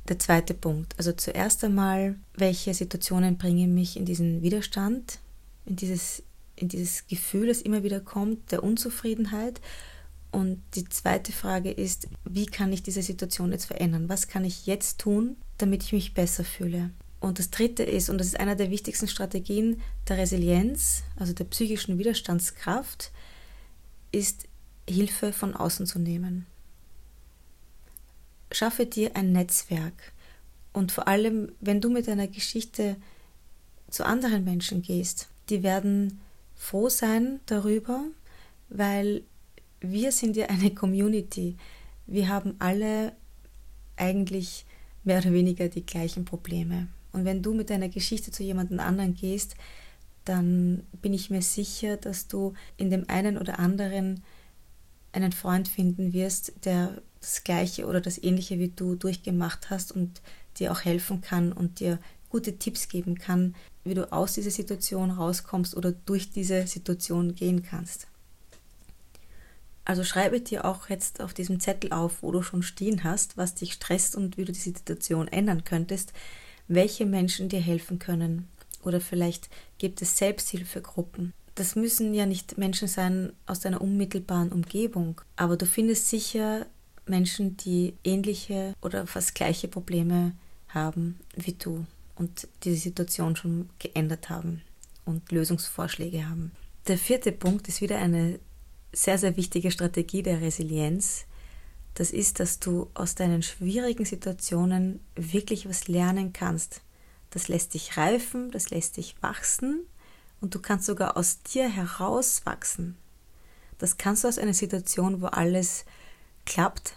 der 0.09 0.19
zweite 0.19 0.55
Punkt. 0.55 0.95
Also 0.99 1.13
zuerst 1.13 1.63
einmal, 1.63 2.17
welche 2.35 2.75
Situationen 2.75 3.39
bringen 3.39 3.77
mich 3.77 3.97
in 3.97 4.07
diesen 4.07 4.43
Widerstand, 4.43 5.21
in 5.67 5.77
dieses, 5.77 6.25
in 6.57 6.67
dieses 6.67 7.07
Gefühl, 7.07 7.47
das 7.47 7.63
immer 7.63 7.85
wieder 7.85 8.01
kommt, 8.01 8.51
der 8.51 8.65
Unzufriedenheit 8.65 9.61
und 10.33 10.63
die 10.75 10.89
zweite 10.89 11.33
Frage 11.33 11.71
ist, 11.71 12.09
wie 12.25 12.47
kann 12.47 12.73
ich 12.73 12.83
diese 12.83 13.03
Situation 13.03 13.53
jetzt 13.53 13.67
verändern? 13.67 14.09
Was 14.09 14.27
kann 14.27 14.45
ich 14.45 14.67
jetzt 14.67 14.99
tun, 14.99 15.37
damit 15.59 15.83
ich 15.83 15.93
mich 15.93 16.15
besser 16.15 16.45
fühle? 16.45 16.91
Und 17.21 17.39
das 17.39 17.51
dritte 17.51 17.83
ist, 17.83 18.09
und 18.09 18.19
das 18.19 18.29
ist 18.29 18.41
einer 18.41 18.57
der 18.57 18.71
wichtigsten 18.71 19.07
Strategien 19.07 19.83
der 20.09 20.17
Resilienz, 20.17 21.03
also 21.17 21.35
der 21.35 21.45
psychischen 21.45 21.99
Widerstandskraft, 21.99 23.13
ist 24.11 24.49
Hilfe 24.89 25.33
von 25.33 25.55
außen 25.55 25.87
zu 25.87 25.99
nehmen. 25.99 26.47
Schaffe 28.51 28.87
dir 28.87 29.15
ein 29.17 29.33
Netzwerk 29.33 30.13
und 30.73 30.93
vor 30.93 31.07
allem, 31.09 31.53
wenn 31.61 31.81
du 31.81 31.91
mit 31.91 32.09
deiner 32.09 32.27
Geschichte 32.27 32.97
zu 33.91 34.05
anderen 34.05 34.45
Menschen 34.45 34.83
gehst, 34.83 35.29
die 35.51 35.63
werden 35.63 36.21
froh 36.57 36.89
sein 36.89 37.41
darüber, 37.47 38.05
weil 38.69 39.23
wir 39.81 40.13
sind 40.13 40.37
ja 40.37 40.47
eine 40.47 40.75
Community. 40.75 41.57
Wir 42.07 42.29
haben 42.29 42.55
alle 42.59 43.13
eigentlich 43.97 44.65
mehr 45.05 45.19
oder 45.19 45.33
weniger 45.33 45.69
die 45.69 45.85
gleichen 45.85 46.25
Probleme. 46.25 46.89
Und 47.13 47.25
wenn 47.25 47.43
du 47.43 47.55
mit 47.55 47.71
deiner 47.71 47.89
Geschichte 47.89 48.31
zu 48.31 48.43
jemandem 48.43 48.81
anderen 48.81 49.15
gehst, 49.15 49.55
dann 50.25 50.85
bin 51.01 51.13
ich 51.13 51.31
mir 51.31 51.43
sicher, 51.43 51.97
dass 51.97 52.29
du 52.29 52.55
in 52.77 52.91
dem 52.91 53.09
einen 53.09 53.39
oder 53.39 53.59
anderen 53.59 54.23
einen 55.13 55.33
Freund 55.33 55.69
finden 55.69 56.13
wirst, 56.13 56.53
der 56.65 57.03
das 57.21 57.45
Gleiche 57.45 57.87
oder 57.87 58.01
das 58.01 58.23
Ähnliche 58.23 58.59
wie 58.59 58.69
du 58.69 58.95
durchgemacht 58.95 59.71
hast 59.71 59.93
und 59.93 60.21
dir 60.59 60.73
auch 60.73 60.85
helfen 60.85 61.21
kann 61.21 61.53
und 61.53 61.81
dir 61.81 61.99
gute 62.31 62.59
Tipps 62.59 62.89
geben 62.89 63.19
kann, 63.19 63.55
wie 63.85 63.95
du 63.95 64.13
aus 64.13 64.35
dieser 64.35 64.51
Situation 64.51 65.11
rauskommst 65.11 65.77
oder 65.77 65.93
durch 65.93 66.31
diese 66.31 66.67
Situation 66.67 67.35
gehen 67.35 67.63
kannst. 67.63 68.07
Also 69.85 70.05
schreibe 70.05 70.41
dir 70.41 70.65
auch 70.65 70.89
jetzt 70.89 71.21
auf 71.21 71.35
diesem 71.35 71.59
Zettel 71.59 71.93
auf, 71.93 72.23
wo 72.23 72.31
du 72.31 72.43
schon 72.43 72.63
stehen 72.63 73.03
hast, 73.03 73.37
was 73.37 73.55
dich 73.55 73.73
stresst 73.73 74.15
und 74.15 74.37
wie 74.37 74.45
du 74.45 74.53
die 74.53 74.61
Situation 74.61 75.27
ändern 75.27 75.65
könntest, 75.65 76.13
welche 76.71 77.05
Menschen 77.05 77.49
dir 77.49 77.61
helfen 77.61 77.99
können. 77.99 78.49
Oder 78.83 79.01
vielleicht 79.01 79.51
gibt 79.79 80.01
es 80.01 80.17
Selbsthilfegruppen. 80.17 81.35
Das 81.57 81.77
müssen 81.77 82.15
ja 82.15 82.25
nicht 82.25 82.57
Menschen 82.57 82.89
sein 82.89 83.33
aus 83.45 83.61
deiner 83.61 83.83
unmittelbaren 83.83 84.53
Umgebung, 84.53 85.21
aber 85.37 85.57
du 85.57 85.67
findest 85.67 86.09
sicher 86.09 86.67
Menschen, 87.07 87.57
die 87.57 87.95
ähnliche 88.05 88.75
oder 88.81 89.07
fast 89.07 89.35
gleiche 89.35 89.69
Probleme 89.69 90.33
haben 90.69 91.19
wie 91.37 91.55
du 91.55 91.85
und 92.15 92.47
diese 92.63 92.77
Situation 92.77 93.35
schon 93.35 93.69
geändert 93.79 94.31
haben 94.31 94.63
und 95.05 95.33
Lösungsvorschläge 95.33 96.29
haben. 96.29 96.53
Der 96.87 96.97
vierte 96.97 97.33
Punkt 97.33 97.69
ist 97.69 97.81
wieder 97.81 97.99
eine 97.99 98.39
sehr, 98.93 99.19
sehr 99.19 99.37
wichtige 99.37 99.71
Strategie 99.71 100.23
der 100.23 100.41
Resilienz, 100.41 101.27
das 101.95 102.11
ist, 102.11 102.41
dass 102.41 102.61
du 102.61 102.91
aus 102.95 103.15
deinen 103.15 103.43
schwierigen 103.43 104.05
Situationen 104.05 105.01
wirklich 105.15 105.69
was 105.69 105.89
lernen 105.89 106.33
kannst. 106.33 106.83
Das 107.31 107.49
lässt 107.49 107.75
dich 107.75 107.97
reifen, 107.97 108.51
das 108.51 108.71
lässt 108.71 108.97
dich 108.97 109.17
wachsen 109.23 109.81
und 110.41 110.55
du 110.55 110.61
kannst 110.61 110.87
sogar 110.87 111.17
aus 111.17 111.43
dir 111.43 111.69
herauswachsen. 111.69 112.97
Das 113.79 113.99
kannst 113.99 114.25
du 114.25 114.29
aus 114.29 114.39
einer 114.39 114.55
Situation, 114.55 115.21
wo 115.21 115.27
alles 115.27 115.85
klappt, 116.45 116.95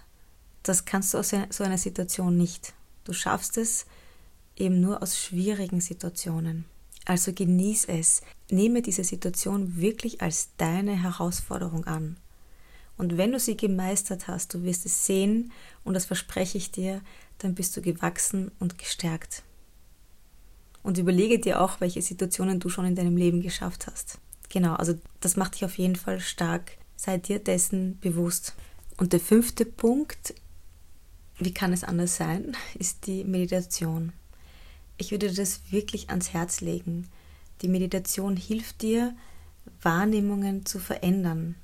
das 0.63 0.85
kannst 0.85 1.13
du 1.13 1.17
aus 1.17 1.33
so 1.49 1.63
einer 1.63 1.77
Situation 1.77 2.37
nicht. 2.37 2.73
Du 3.03 3.13
schaffst 3.13 3.57
es 3.57 3.85
eben 4.55 4.79
nur 4.79 5.03
aus 5.03 5.19
schwierigen 5.19 5.81
Situationen. 5.81 6.65
Also 7.05 7.33
genieß 7.33 7.85
es. 7.85 8.21
Nehme 8.49 8.81
diese 8.81 9.03
Situation 9.03 9.77
wirklich 9.77 10.21
als 10.21 10.49
deine 10.57 11.01
Herausforderung 11.01 11.85
an. 11.85 12.17
Und 12.97 13.17
wenn 13.17 13.31
du 13.31 13.39
sie 13.39 13.57
gemeistert 13.57 14.27
hast, 14.27 14.53
du 14.53 14.63
wirst 14.63 14.85
es 14.85 15.05
sehen 15.05 15.51
und 15.83 15.93
das 15.93 16.05
verspreche 16.05 16.57
ich 16.57 16.71
dir, 16.71 17.01
dann 17.39 17.55
bist 17.55 17.75
du 17.75 17.81
gewachsen 17.81 18.51
und 18.59 18.77
gestärkt. 18.77 19.43
Und 20.83 20.97
überlege 20.97 21.39
dir 21.39 21.61
auch, 21.61 21.81
welche 21.81 22.01
Situationen 22.01 22.59
du 22.59 22.69
schon 22.69 22.85
in 22.85 22.95
deinem 22.95 23.17
Leben 23.17 23.41
geschafft 23.41 23.87
hast. 23.87 24.19
Genau, 24.49 24.75
also 24.75 24.93
das 25.21 25.37
macht 25.37 25.55
dich 25.55 25.65
auf 25.65 25.77
jeden 25.77 25.95
Fall 25.95 26.19
stark. 26.19 26.77
Sei 26.95 27.17
dir 27.17 27.39
dessen 27.39 27.97
bewusst. 27.99 28.53
Und 28.97 29.13
der 29.13 29.19
fünfte 29.19 29.65
Punkt, 29.65 30.35
wie 31.39 31.53
kann 31.53 31.73
es 31.73 31.83
anders 31.83 32.17
sein, 32.17 32.55
ist 32.79 33.07
die 33.07 33.23
Meditation. 33.23 34.13
Ich 34.97 35.11
würde 35.11 35.33
das 35.33 35.71
wirklich 35.71 36.09
ans 36.09 36.33
Herz 36.33 36.61
legen. 36.61 37.07
Die 37.61 37.67
Meditation 37.67 38.37
hilft 38.37 38.81
dir, 38.81 39.15
Wahrnehmungen 39.81 40.65
zu 40.65 40.79
verändern, 40.79 41.55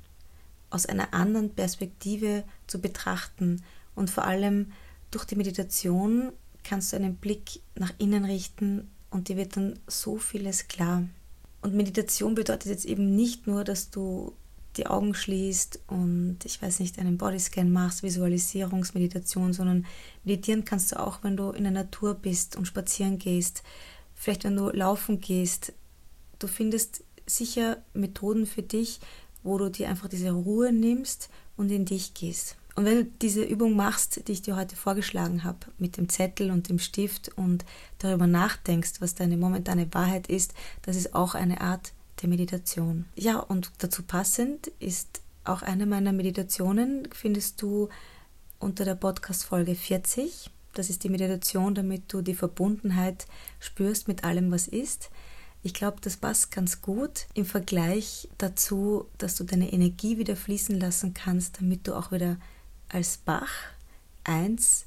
aus 0.69 0.85
einer 0.85 1.13
anderen 1.13 1.49
Perspektive 1.49 2.43
zu 2.67 2.79
betrachten 2.79 3.63
und 3.95 4.09
vor 4.09 4.25
allem 4.25 4.71
durch 5.11 5.25
die 5.25 5.35
Meditation 5.35 6.31
kannst 6.63 6.91
du 6.91 6.97
einen 6.97 7.15
Blick 7.15 7.61
nach 7.75 7.93
innen 7.97 8.25
richten 8.25 8.89
und 9.09 9.27
dir 9.27 9.37
wird 9.37 9.57
dann 9.57 9.79
so 9.87 10.17
vieles 10.17 10.67
klar. 10.67 11.03
Und 11.61 11.73
Meditation 11.73 12.35
bedeutet 12.35 12.67
jetzt 12.67 12.85
eben 12.85 13.15
nicht 13.15 13.47
nur, 13.47 13.63
dass 13.63 13.89
du 13.89 14.33
die 14.77 14.87
Augen 14.87 15.13
schließt 15.13 15.79
und 15.87 16.37
ich 16.45 16.61
weiß 16.61 16.79
nicht, 16.79 16.99
einen 16.99 17.17
Bodyscan 17.17 17.71
machst, 17.71 18.03
Visualisierungsmeditation, 18.03 19.51
sondern 19.51 19.85
meditieren 20.23 20.63
kannst 20.63 20.91
du 20.91 20.99
auch, 20.99 21.23
wenn 21.23 21.35
du 21.35 21.49
in 21.49 21.63
der 21.63 21.71
Natur 21.71 22.13
bist 22.13 22.55
und 22.55 22.65
spazieren 22.65 23.17
gehst, 23.17 23.63
vielleicht 24.13 24.43
wenn 24.43 24.55
du 24.55 24.69
laufen 24.69 25.19
gehst. 25.19 25.73
Du 26.37 26.47
findest 26.47 27.03
sicher 27.25 27.83
Methoden 27.93 28.45
für 28.45 28.63
dich, 28.63 28.99
wo 29.43 29.57
du 29.57 29.69
dir 29.69 29.89
einfach 29.89 30.09
diese 30.09 30.31
Ruhe 30.31 30.71
nimmst 30.71 31.29
und 31.57 31.69
in 31.69 31.85
dich 31.85 32.13
gehst. 32.13 32.55
Und 32.75 32.85
wenn 32.85 32.97
du 32.97 33.05
diese 33.21 33.43
Übung 33.43 33.75
machst, 33.75 34.27
die 34.27 34.31
ich 34.31 34.41
dir 34.41 34.55
heute 34.55 34.75
vorgeschlagen 34.75 35.43
habe, 35.43 35.59
mit 35.77 35.97
dem 35.97 36.07
Zettel 36.07 36.49
und 36.49 36.69
dem 36.69 36.79
Stift 36.79 37.29
und 37.35 37.65
darüber 37.97 38.25
nachdenkst, 38.25 39.01
was 39.01 39.15
deine 39.15 39.35
momentane 39.35 39.93
Wahrheit 39.93 40.27
ist, 40.27 40.53
das 40.83 40.95
ist 40.95 41.13
auch 41.13 41.35
eine 41.35 41.59
Art 41.59 41.91
der 42.21 42.29
Meditation. 42.29 43.05
Ja, 43.15 43.39
und 43.39 43.71
dazu 43.79 44.03
passend 44.03 44.67
ist 44.79 45.21
auch 45.43 45.61
eine 45.61 45.85
meiner 45.85 46.13
Meditationen, 46.13 47.07
findest 47.13 47.61
du 47.61 47.89
unter 48.59 48.85
der 48.85 48.95
Podcast-Folge 48.95 49.75
40. 49.75 50.49
Das 50.73 50.89
ist 50.89 51.03
die 51.03 51.09
Meditation, 51.09 51.75
damit 51.75 52.03
du 52.13 52.21
die 52.21 52.35
Verbundenheit 52.35 53.25
spürst 53.59 54.07
mit 54.07 54.23
allem, 54.23 54.51
was 54.51 54.67
ist. 54.67 55.09
Ich 55.61 55.73
glaube, 55.73 55.97
das 56.01 56.15
passt 56.15 56.51
ganz 56.51 56.81
gut 56.81 57.27
im 57.33 57.45
Vergleich 57.45 58.29
dazu, 58.37 59.05
dass 59.17 59.35
du 59.35 59.43
deine 59.43 59.73
Energie 59.73 60.17
wieder 60.17 60.37
fließen 60.37 60.79
lassen 60.79 61.13
kannst, 61.13 61.59
damit 61.59 61.87
du 61.87 61.95
auch 61.95 62.11
wieder 62.11 62.37
als 62.87 63.17
Bach 63.17 63.51
eins 64.23 64.85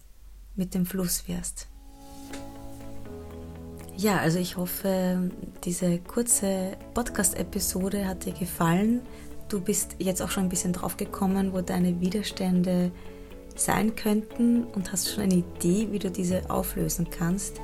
mit 0.57 0.75
dem 0.75 0.87
Fluss 0.87 1.29
wirst. 1.29 1.69
Ja, 3.97 4.17
also 4.19 4.39
ich 4.39 4.57
hoffe, 4.57 5.31
diese 5.65 5.99
kurze 5.99 6.77
Podcast-Episode 6.95 8.07
hat 8.07 8.25
dir 8.25 8.33
gefallen. 8.33 9.03
Du 9.49 9.61
bist 9.61 9.97
jetzt 9.99 10.23
auch 10.23 10.31
schon 10.31 10.45
ein 10.45 10.49
bisschen 10.49 10.73
drauf 10.73 10.97
gekommen, 10.97 11.53
wo 11.53 11.61
deine 11.61 12.01
Widerstände 12.01 12.91
sein 13.55 13.95
könnten 13.95 14.65
und 14.65 14.91
hast 14.91 15.11
schon 15.11 15.25
eine 15.25 15.35
Idee, 15.35 15.89
wie 15.91 15.99
du 15.99 16.11
diese 16.11 16.49
auflösen 16.51 17.11
kannst. 17.11 17.61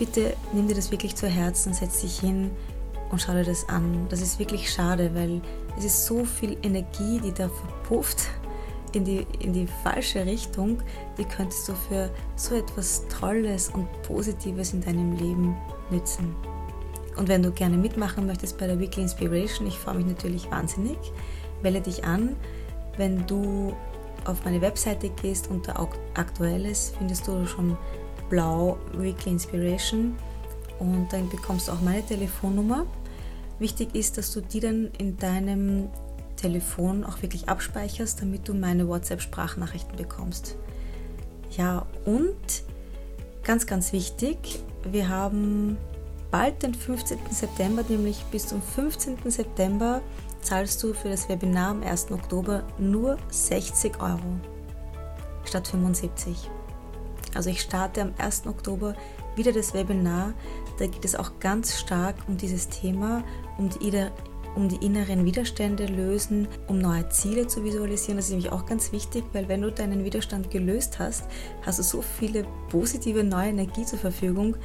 Bitte 0.00 0.34
nimm 0.54 0.66
dir 0.66 0.74
das 0.74 0.90
wirklich 0.90 1.14
zu 1.14 1.28
Herzen, 1.28 1.74
setz 1.74 2.00
dich 2.00 2.20
hin 2.20 2.50
und 3.10 3.20
schau 3.20 3.34
dir 3.34 3.44
das 3.44 3.68
an. 3.68 4.06
Das 4.08 4.22
ist 4.22 4.38
wirklich 4.38 4.72
schade, 4.72 5.14
weil 5.14 5.42
es 5.76 5.84
ist 5.84 6.06
so 6.06 6.24
viel 6.24 6.56
Energie, 6.62 7.20
die 7.22 7.32
da 7.32 7.50
verpufft 7.50 8.28
in 8.92 9.04
die, 9.04 9.26
in 9.40 9.52
die 9.52 9.68
falsche 9.84 10.24
Richtung, 10.24 10.82
die 11.18 11.24
könntest 11.24 11.68
du 11.68 11.74
für 11.74 12.08
so 12.34 12.54
etwas 12.54 13.04
Tolles 13.08 13.68
und 13.68 13.88
Positives 14.00 14.72
in 14.72 14.80
deinem 14.80 15.18
Leben 15.18 15.54
nützen. 15.90 16.34
Und 17.18 17.28
wenn 17.28 17.42
du 17.42 17.50
gerne 17.50 17.76
mitmachen 17.76 18.26
möchtest 18.26 18.56
bei 18.56 18.66
der 18.66 18.80
Weekly 18.80 19.02
Inspiration, 19.02 19.66
ich 19.66 19.78
freue 19.78 19.96
mich 19.96 20.06
natürlich 20.06 20.50
wahnsinnig, 20.50 20.96
wähle 21.60 21.82
dich 21.82 22.04
an. 22.04 22.36
Wenn 22.96 23.26
du 23.26 23.74
auf 24.24 24.46
meine 24.46 24.62
Webseite 24.62 25.10
gehst 25.10 25.50
unter 25.50 25.78
Aktuelles, 26.14 26.94
findest 26.96 27.28
du 27.28 27.46
schon 27.46 27.76
blau 28.30 28.78
Weekly 28.96 29.32
Inspiration 29.32 30.16
und 30.78 31.08
dann 31.12 31.28
bekommst 31.28 31.68
du 31.68 31.72
auch 31.72 31.82
meine 31.82 32.04
Telefonnummer. 32.04 32.86
Wichtig 33.58 33.94
ist, 33.94 34.16
dass 34.16 34.32
du 34.32 34.40
die 34.40 34.60
dann 34.60 34.90
in 34.96 35.18
deinem 35.18 35.90
Telefon 36.36 37.04
auch 37.04 37.20
wirklich 37.20 37.48
abspeicherst, 37.48 38.22
damit 38.22 38.48
du 38.48 38.54
meine 38.54 38.88
WhatsApp-Sprachnachrichten 38.88 39.96
bekommst. 39.96 40.56
Ja, 41.56 41.84
und 42.06 42.34
ganz, 43.42 43.66
ganz 43.66 43.92
wichtig, 43.92 44.38
wir 44.90 45.08
haben 45.08 45.76
bald 46.30 46.62
den 46.62 46.74
15. 46.74 47.18
September, 47.30 47.84
nämlich 47.86 48.22
bis 48.30 48.46
zum 48.46 48.62
15. 48.62 49.18
September 49.26 50.00
zahlst 50.40 50.82
du 50.82 50.94
für 50.94 51.10
das 51.10 51.28
Webinar 51.28 51.72
am 51.72 51.82
1. 51.82 52.10
Oktober 52.12 52.62
nur 52.78 53.18
60 53.28 54.00
Euro 54.00 54.40
statt 55.44 55.68
75. 55.68 56.48
Also 57.34 57.50
ich 57.50 57.60
starte 57.60 58.02
am 58.02 58.14
1. 58.18 58.46
Oktober 58.46 58.94
wieder 59.36 59.52
das 59.52 59.74
Webinar. 59.74 60.34
Da 60.78 60.86
geht 60.86 61.04
es 61.04 61.14
auch 61.14 61.38
ganz 61.40 61.78
stark 61.78 62.16
um 62.28 62.36
dieses 62.36 62.68
Thema, 62.68 63.22
um 63.58 63.68
die 63.68 63.78
um 64.56 64.68
die 64.68 64.84
inneren 64.84 65.24
Widerstände 65.24 65.86
lösen, 65.86 66.48
um 66.66 66.78
neue 66.78 67.08
Ziele 67.08 67.46
zu 67.46 67.62
visualisieren. 67.62 68.16
Das 68.16 68.26
ist 68.26 68.32
nämlich 68.32 68.50
auch 68.50 68.66
ganz 68.66 68.92
wichtig, 68.92 69.24
weil 69.32 69.48
wenn 69.48 69.62
du 69.62 69.70
deinen 69.70 70.04
Widerstand 70.04 70.50
gelöst 70.50 70.98
hast, 70.98 71.24
hast 71.62 71.78
du 71.78 71.82
so 71.82 72.02
viele 72.02 72.44
positive 72.68 73.22
neue 73.22 73.50
Energie 73.50 73.84
zur 73.84 73.98
Verfügung, 73.98 74.56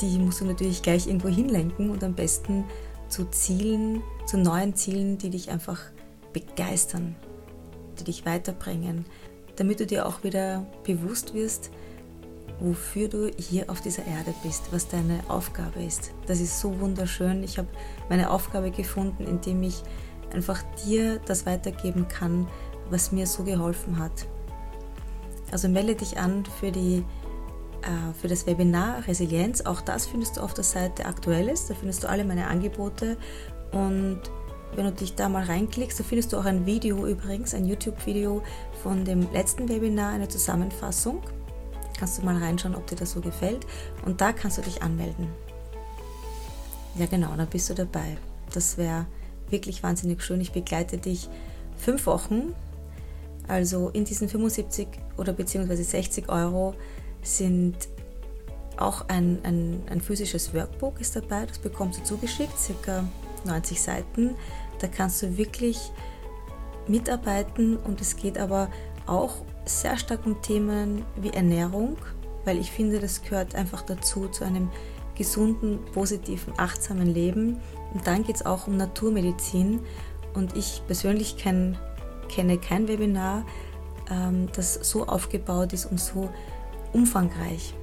die 0.00 0.18
musst 0.18 0.40
du 0.40 0.44
natürlich 0.44 0.82
gleich 0.82 1.06
irgendwo 1.06 1.28
hinlenken 1.28 1.90
und 1.90 2.04
am 2.04 2.14
besten 2.14 2.64
zu 3.08 3.24
Zielen, 3.30 4.02
zu 4.26 4.38
neuen 4.38 4.74
Zielen, 4.74 5.18
die 5.18 5.30
dich 5.30 5.50
einfach 5.50 5.80
begeistern, 6.32 7.16
die 7.98 8.04
dich 8.04 8.26
weiterbringen, 8.26 9.06
damit 9.56 9.80
du 9.80 9.86
dir 9.86 10.06
auch 10.06 10.22
wieder 10.22 10.66
bewusst 10.84 11.34
wirst, 11.34 11.70
wofür 12.60 13.08
du 13.08 13.30
hier 13.38 13.70
auf 13.70 13.80
dieser 13.80 14.06
Erde 14.06 14.34
bist, 14.42 14.64
was 14.70 14.88
deine 14.88 15.20
Aufgabe 15.28 15.82
ist. 15.82 16.12
Das 16.26 16.40
ist 16.40 16.60
so 16.60 16.80
wunderschön. 16.80 17.42
Ich 17.42 17.58
habe 17.58 17.68
meine 18.08 18.30
Aufgabe 18.30 18.70
gefunden, 18.70 19.24
indem 19.26 19.62
ich 19.62 19.82
einfach 20.32 20.62
dir 20.84 21.20
das 21.26 21.46
weitergeben 21.46 22.08
kann, 22.08 22.48
was 22.90 23.12
mir 23.12 23.26
so 23.26 23.44
geholfen 23.44 23.98
hat. 23.98 24.26
Also 25.52 25.68
melde 25.68 25.94
dich 25.94 26.18
an 26.18 26.44
für, 26.60 26.72
die, 26.72 27.04
äh, 27.82 28.14
für 28.20 28.28
das 28.28 28.46
Webinar 28.46 29.06
Resilienz. 29.06 29.60
Auch 29.60 29.80
das 29.80 30.06
findest 30.06 30.36
du 30.36 30.40
auf 30.40 30.54
der 30.54 30.64
Seite 30.64 31.06
Aktuelles. 31.06 31.66
Da 31.66 31.74
findest 31.74 32.04
du 32.04 32.08
alle 32.08 32.24
meine 32.24 32.48
Angebote. 32.48 33.16
Und 33.72 34.20
wenn 34.74 34.86
du 34.86 34.92
dich 34.92 35.14
da 35.14 35.28
mal 35.28 35.44
reinklickst, 35.44 36.00
da 36.00 36.04
findest 36.04 36.32
du 36.32 36.38
auch 36.38 36.44
ein 36.44 36.66
Video 36.66 37.06
übrigens, 37.06 37.54
ein 37.54 37.66
YouTube-Video 37.66 38.42
von 38.82 39.04
dem 39.04 39.30
letzten 39.32 39.68
Webinar, 39.68 40.12
eine 40.12 40.28
Zusammenfassung. 40.28 41.22
Kannst 41.98 42.18
du 42.18 42.22
mal 42.22 42.36
reinschauen, 42.36 42.74
ob 42.74 42.86
dir 42.86 42.96
das 42.96 43.12
so 43.12 43.20
gefällt. 43.20 43.66
Und 44.04 44.20
da 44.20 44.32
kannst 44.32 44.58
du 44.58 44.62
dich 44.62 44.82
anmelden. 44.82 45.28
Ja, 46.96 47.06
genau, 47.06 47.34
dann 47.36 47.46
bist 47.48 47.68
du 47.70 47.74
dabei. 47.74 48.16
Das 48.52 48.78
wäre 48.78 49.06
wirklich 49.50 49.82
wahnsinnig 49.82 50.22
schön. 50.22 50.40
Ich 50.40 50.52
begleite 50.52 50.98
dich 50.98 51.28
fünf 51.76 52.06
Wochen. 52.06 52.54
Also 53.48 53.90
in 53.90 54.04
diesen 54.04 54.28
75 54.28 54.88
oder 55.16 55.32
beziehungsweise 55.32 55.84
60 55.84 56.28
Euro 56.28 56.74
sind 57.22 57.76
auch 58.76 59.08
ein, 59.08 59.38
ein, 59.42 59.82
ein 59.88 60.00
physisches 60.00 60.52
Workbook 60.52 61.00
ist 61.00 61.16
dabei. 61.16 61.46
Das 61.46 61.58
bekommst 61.58 62.00
du 62.00 62.04
zugeschickt, 62.04 62.58
circa 62.58 63.04
90 63.44 63.80
Seiten. 63.80 64.34
Da 64.80 64.88
kannst 64.88 65.22
du 65.22 65.36
wirklich 65.36 65.78
mitarbeiten 66.86 67.76
und 67.76 68.00
es 68.00 68.16
geht 68.16 68.38
aber 68.38 68.70
auch 69.06 69.42
sehr 69.66 69.98
stark 69.98 70.24
um 70.24 70.40
Themen 70.42 71.04
wie 71.16 71.30
Ernährung, 71.30 71.96
weil 72.44 72.58
ich 72.58 72.70
finde, 72.70 73.00
das 73.00 73.22
gehört 73.22 73.54
einfach 73.54 73.82
dazu, 73.82 74.28
zu 74.28 74.44
einem 74.44 74.70
gesunden, 75.16 75.80
positiven, 75.92 76.52
achtsamen 76.56 77.06
Leben. 77.06 77.58
Und 77.92 78.06
dann 78.06 78.22
geht 78.22 78.36
es 78.36 78.46
auch 78.46 78.66
um 78.66 78.76
Naturmedizin. 78.76 79.80
Und 80.34 80.56
ich 80.56 80.82
persönlich 80.86 81.36
kenn, 81.36 81.76
kenne 82.28 82.58
kein 82.58 82.88
Webinar, 82.88 83.44
ähm, 84.10 84.48
das 84.54 84.74
so 84.74 85.06
aufgebaut 85.06 85.72
ist 85.72 85.86
und 85.86 85.98
so 85.98 86.30
umfangreich. 86.92 87.74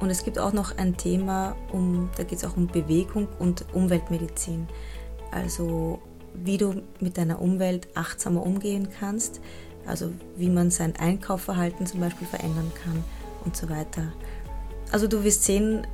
Und 0.00 0.10
es 0.10 0.24
gibt 0.24 0.38
auch 0.38 0.52
noch 0.52 0.76
ein 0.78 0.96
Thema, 0.96 1.54
um, 1.72 2.10
da 2.16 2.24
geht 2.24 2.38
es 2.38 2.44
auch 2.44 2.56
um 2.56 2.66
Bewegung 2.66 3.28
und 3.38 3.66
Umweltmedizin. 3.72 4.66
Also 5.30 6.00
wie 6.34 6.56
du 6.56 6.82
mit 7.00 7.18
deiner 7.18 7.40
Umwelt 7.40 7.88
achtsamer 7.94 8.44
umgehen 8.44 8.88
kannst, 8.98 9.40
also 9.86 10.10
wie 10.36 10.48
man 10.48 10.70
sein 10.70 10.94
Einkaufverhalten 10.96 11.86
zum 11.86 12.00
Beispiel 12.00 12.26
verändern 12.26 12.70
kann 12.82 13.04
und 13.44 13.56
so 13.56 13.68
weiter. 13.68 14.12
Also 14.90 15.06
du 15.08 15.24
wirst 15.24 15.44
sehen, 15.44 15.86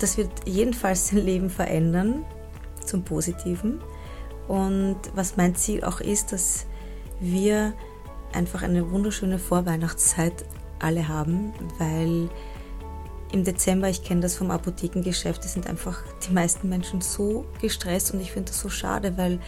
das 0.00 0.16
wird 0.16 0.30
jedenfalls 0.44 1.10
dein 1.10 1.24
Leben 1.24 1.50
verändern 1.50 2.24
zum 2.84 3.04
Positiven. 3.04 3.80
Und 4.48 4.98
was 5.14 5.36
mein 5.36 5.54
Ziel 5.54 5.84
auch 5.84 6.00
ist, 6.00 6.32
dass 6.32 6.66
wir 7.20 7.72
einfach 8.32 8.62
eine 8.62 8.90
wunderschöne 8.90 9.38
Vorweihnachtszeit 9.38 10.44
alle 10.78 11.08
haben, 11.08 11.52
weil 11.78 12.28
im 13.32 13.44
Dezember, 13.44 13.88
ich 13.88 14.02
kenne 14.02 14.20
das 14.20 14.36
vom 14.36 14.50
Apothekengeschäft, 14.50 15.42
sind 15.44 15.66
einfach 15.66 16.02
die 16.26 16.32
meisten 16.32 16.68
Menschen 16.68 17.00
so 17.00 17.46
gestresst 17.60 18.12
und 18.12 18.20
ich 18.20 18.32
finde 18.32 18.50
das 18.50 18.60
so 18.60 18.68
schade, 18.68 19.16
weil 19.16 19.40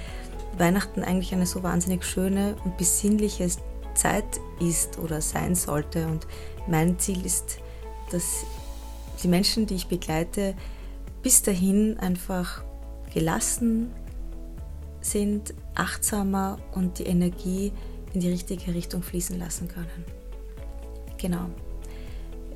Weihnachten 0.56 1.02
eigentlich 1.02 1.34
eine 1.34 1.46
so 1.46 1.62
wahnsinnig 1.62 2.04
schöne 2.04 2.56
und 2.64 2.76
besinnliche 2.78 3.48
Zeit 3.94 4.40
ist 4.60 4.98
oder 4.98 5.20
sein 5.20 5.54
sollte. 5.54 6.06
Und 6.06 6.26
mein 6.66 6.98
Ziel 6.98 7.24
ist, 7.24 7.58
dass 8.10 8.44
die 9.22 9.28
Menschen, 9.28 9.66
die 9.66 9.74
ich 9.74 9.86
begleite, 9.86 10.54
bis 11.22 11.42
dahin 11.42 11.98
einfach 11.98 12.62
gelassen, 13.12 13.90
sind, 15.00 15.54
achtsamer 15.74 16.58
und 16.72 16.98
die 16.98 17.04
Energie 17.04 17.72
in 18.12 18.20
die 18.20 18.30
richtige 18.30 18.74
Richtung 18.74 19.02
fließen 19.02 19.38
lassen 19.38 19.68
können. 19.68 20.04
Genau. 21.18 21.48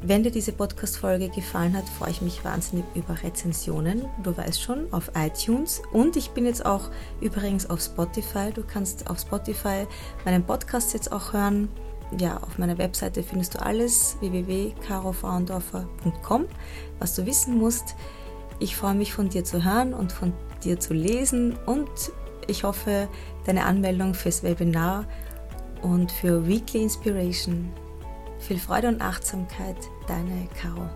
Wenn 0.01 0.23
dir 0.23 0.31
diese 0.31 0.53
Podcast-Folge 0.53 1.29
gefallen 1.29 1.77
hat, 1.77 1.89
freue 1.89 2.11
ich 2.11 2.23
mich 2.23 2.45
wahnsinnig 2.45 2.85
über 2.95 3.21
Rezensionen. 3.21 4.05
Du 4.23 4.37
weißt 4.37 4.63
schon, 4.63 4.87
auf 4.93 5.11
iTunes. 5.17 5.83
Und 5.93 6.17
ich 6.17 6.31
bin 6.31 6.47
jetzt 6.47 6.65
auch 6.65 6.91
übrigens 7.21 7.69
auf 7.69 7.81
Spotify. 7.81 8.53
Du 8.55 8.63
kannst 8.63 9.11
auf 9.11 9.19
Spotify 9.19 9.89
meinen 10.25 10.45
Podcast 10.45 10.95
jetzt 10.95 11.11
auch 11.11 11.33
hören. 11.33 11.69
Ja, 12.17 12.37
auf 12.39 12.59
meiner 12.59 12.79
Webseite 12.79 13.25
findest 13.25 13.55
du 13.55 13.63
alles 13.63 14.17
www.carofrauendorfer.com, 14.21 16.45
was 17.01 17.17
du 17.17 17.27
wissen 17.27 17.59
musst. 17.59 17.97
Ich 18.61 18.77
freue 18.77 18.95
mich 18.95 19.13
von 19.13 19.29
dir 19.29 19.43
zu 19.43 19.65
hören 19.65 19.95
und 19.95 20.13
von 20.13 20.33
dir 20.63 20.79
zu 20.79 20.95
lesen 20.95 21.59
und 21.67 21.91
ich 22.47 22.63
hoffe, 22.65 23.09
deine 23.45 23.65
Anmeldung 23.65 24.15
fürs 24.15 24.45
Webinar 24.45 25.07
und 25.83 26.13
für 26.13 26.47
Weekly 26.47 26.85
Inspiration 26.85 27.73
viel 28.39 28.59
Freude 28.59 28.89
und 28.89 29.01
Achtsamkeit, 29.01 29.77
deine 30.07 30.49
Caro. 30.61 30.89